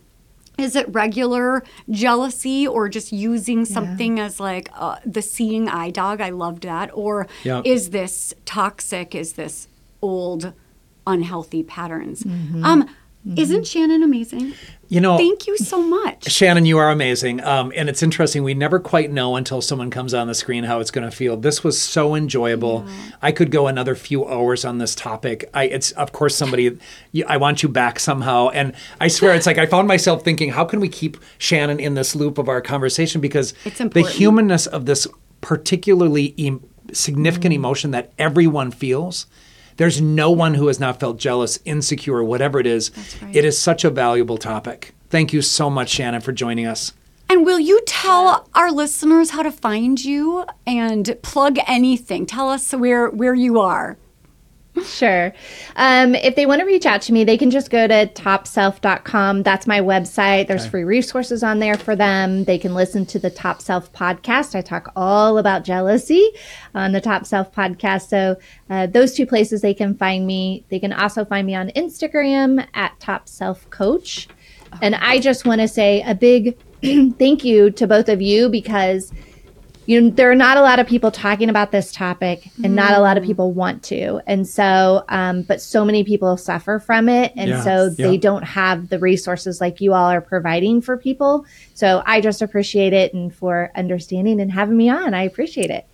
[0.58, 6.20] Is it regular jealousy or just using something as like uh, the seeing eye dog?
[6.20, 6.90] I loved that.
[6.92, 7.62] Or Yeah.
[7.64, 9.14] is this toxic?
[9.14, 9.68] Is this
[10.02, 10.52] old,
[11.06, 12.24] unhealthy patterns?
[12.62, 12.88] Um,
[13.36, 14.52] isn't Shanenn amazing?
[14.92, 16.26] You know, Thank you so much.
[16.26, 17.42] Shanenn, you are amazing.
[17.42, 18.42] Um, and it's interesting.
[18.42, 21.38] We never quite know until someone comes on the screen how it's going to feel.
[21.38, 22.86] This was so enjoyable.
[23.22, 25.48] I could go another few hours on this topic.
[25.54, 26.78] I, it's of course somebody.
[27.26, 28.50] I want you back somehow.
[28.50, 31.94] And I swear, it's like I found myself thinking, how can we keep Shanenn in
[31.94, 33.22] this loop of our conversation?
[33.22, 35.06] Because the humanness of this
[35.40, 39.26] particularly em- significant emotion that everyone feels.
[39.76, 42.90] There's no one who has not felt jealous, insecure, whatever it is.
[43.22, 43.34] right.
[43.34, 44.94] It is such a valuable topic.
[45.10, 46.92] Thank you so much, Shanenn, for joining us.
[47.28, 52.26] And will you tell our listeners how to find you and plug anything?
[52.26, 53.96] Tell us where where you are.
[54.92, 55.32] Sure.
[55.76, 59.42] Um, if they want to reach out to me, they can just go to topself.com.
[59.42, 60.46] That's my website.
[60.46, 62.44] There's free resources on there for them.
[62.44, 64.54] They can listen to the Top Self podcast.
[64.54, 66.30] I talk all about jealousy
[66.74, 68.08] on the Top Self podcast.
[68.08, 68.36] So,
[68.70, 70.64] uh, those two places they can find me.
[70.68, 74.28] They can also find me on Instagram at Top Self Coach.
[74.80, 76.56] And I just want to say a big
[77.18, 79.12] thank you to both of you because
[79.86, 82.96] you know there are not a lot of people talking about this topic and not
[82.96, 87.08] a lot of people want to and so um, but so many people suffer from
[87.08, 88.20] it and Yeah, so they yeah.
[88.20, 92.92] don't have the resources like you all are providing for people so i just appreciate
[92.92, 95.86] it and for understanding and having me on i appreciate it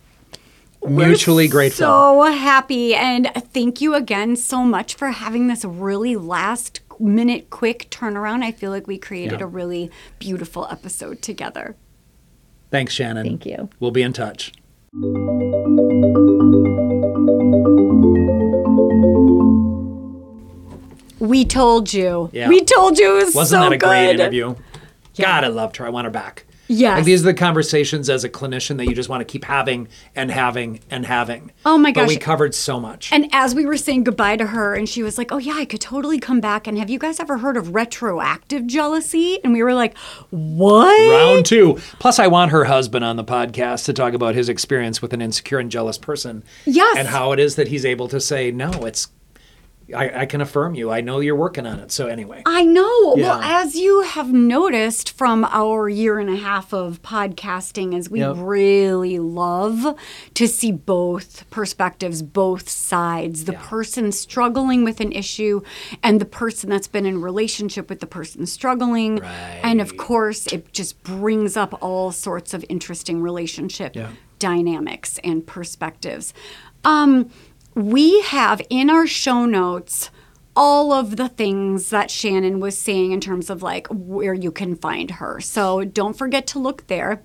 [0.87, 1.85] Mutually grateful.
[1.85, 2.95] So happy.
[2.95, 8.43] And thank you again so much for having this really last minute quick turnaround.
[8.43, 9.45] I feel like we created Yeah.
[9.45, 11.75] a really beautiful episode together.
[12.71, 13.23] Thanks, Shanenn.
[13.23, 13.69] Thank you.
[13.79, 14.51] We'll be in touch.
[21.19, 22.29] We told you.
[22.31, 22.47] Yeah.
[22.47, 24.19] We told you it was Wasn't so that a great good.
[24.19, 24.55] interview?
[25.17, 25.85] God, I loved her.
[25.85, 26.45] I want her back.
[26.69, 26.97] Yes.
[26.97, 29.87] Like these are the conversations as a clinician that you just want to keep having
[30.15, 31.51] and having and having.
[31.65, 32.03] Oh my gosh.
[32.03, 33.11] But we covered so much.
[33.11, 35.65] And as we were saying goodbye to her, and she was like, Oh, yeah, I
[35.65, 36.67] could totally come back.
[36.67, 39.39] And have you guys ever heard of retroactive jealousy?
[39.43, 39.97] And we were like,
[40.29, 41.11] What?
[41.11, 41.79] Round two.
[41.97, 45.21] Plus, I want her husband on the podcast to talk about his experience with an
[45.21, 46.43] insecure and jealous person.
[46.65, 46.97] Yes.
[46.97, 49.07] And how it is that he's able to say, no, it's,
[49.93, 50.91] I, I can affirm you.
[50.91, 51.91] I know you're working on it.
[51.91, 52.43] So, anyway.
[52.45, 53.15] I know.
[53.17, 58.19] Well, as you have noticed from our year and a half of podcasting, is we
[58.19, 58.35] Yep.
[58.39, 59.95] really love
[60.33, 65.61] to see both perspectives, both sides, the person struggling with an issue
[66.03, 69.21] and the person that's been in relationship with the person struggling.
[69.21, 74.09] And of course, it just brings up all sorts of interesting relationship Yeah.
[74.39, 76.33] dynamics and perspectives.
[76.85, 77.29] Um,
[77.79, 80.09] we have in our show notes
[80.55, 84.75] all of the things that Shanenn was saying in terms of like where you can
[84.75, 85.39] find her.
[85.39, 87.21] So don't forget to look there.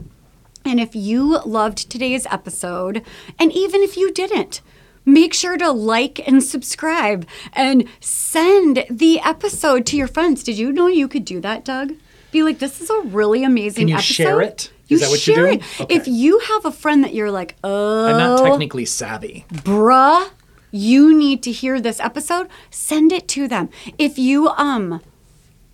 [0.64, 3.02] And if you loved today's episode,
[3.38, 4.60] and even if you didn't,
[5.04, 10.42] make sure to like and subscribe and send the episode to your friends.
[10.42, 11.94] Did you know you could do that, Doug?
[12.30, 14.14] Be like, this is a really amazing Can you episode.
[14.14, 14.70] share it?
[14.88, 15.52] Is that what you share do?
[15.52, 15.80] it.
[15.80, 15.94] Okay.
[15.94, 19.44] If you have a friend that you're like, oh, I'm not oh, technically savvy.
[19.52, 20.30] bruh,
[20.74, 23.68] you need to hear this episode, send it to them.
[23.96, 25.00] If you um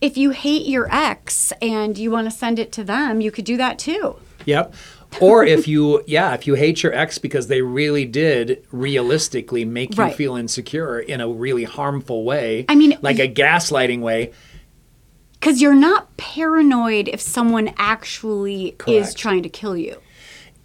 [0.02, 3.46] if you hate your ex and you want to send it to them, you could
[3.46, 4.16] do that too.
[4.44, 4.74] Yep.
[5.20, 9.96] Or if you, yeah, if you hate your ex because they really did realistically make
[9.96, 10.14] you Right.
[10.14, 12.64] feel insecure in a really harmful way.
[12.68, 14.32] I mean, like a gaslighting way.
[15.40, 19.96] Cuz you're not paranoid if someone actually is trying to kill you.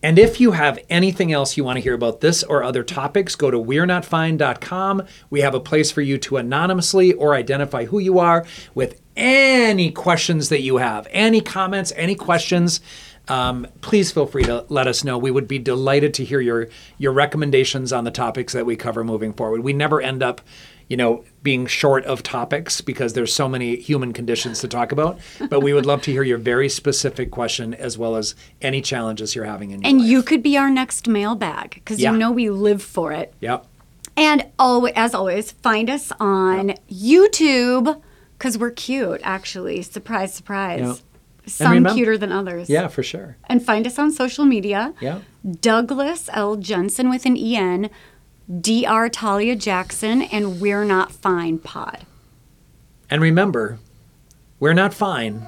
[0.05, 3.35] And if you have anything else you want to hear about this or other topics,
[3.35, 5.01] go to we're not fine.com.
[5.31, 8.45] We have a place for you to anonymously or identify who you are
[8.75, 12.81] with any questions that you have, any comments, any questions.
[13.27, 15.17] Um, please feel free to let us know.
[15.17, 16.67] We would be delighted to hear your
[16.99, 19.61] your recommendations on the topics that we cover moving forward.
[19.61, 20.41] We never end up,
[20.89, 25.19] you know, being short of topics because there's so many human conditions to talk about.
[25.49, 29.35] But we would love to hear your very specific question as well as any challenges
[29.35, 30.09] you're having in your And life.
[30.09, 32.11] you could be our next mailbag cuz Yeah.
[32.11, 33.33] you know we live for it.
[33.41, 33.65] Yep.
[34.17, 38.01] And always, as always, find us on YouTube
[38.37, 39.81] because we're cute, actually.
[39.81, 40.79] Surprise, surprise.
[40.81, 40.97] Yep.
[41.47, 42.69] Some remember- cuter than others.
[42.69, 43.37] Yeah, for sure.
[43.47, 44.93] And find us on social media.
[45.01, 45.19] Yeah.
[45.61, 46.55] Douglas L.
[46.55, 47.89] Jensen with an EN,
[48.49, 49.09] Dr.
[49.09, 52.05] Talia Jackson, and We're Not Fine Pod.
[53.09, 53.79] And remember,
[54.59, 55.47] we're not fine.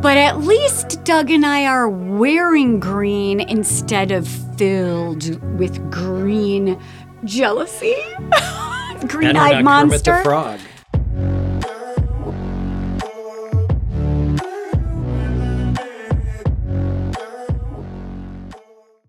[0.00, 6.80] But at least Doug and I are wearing green instead of filled with green
[7.24, 7.94] jealousy.
[9.06, 10.22] green eyed not Kermit the monster.
[10.22, 10.60] Frog.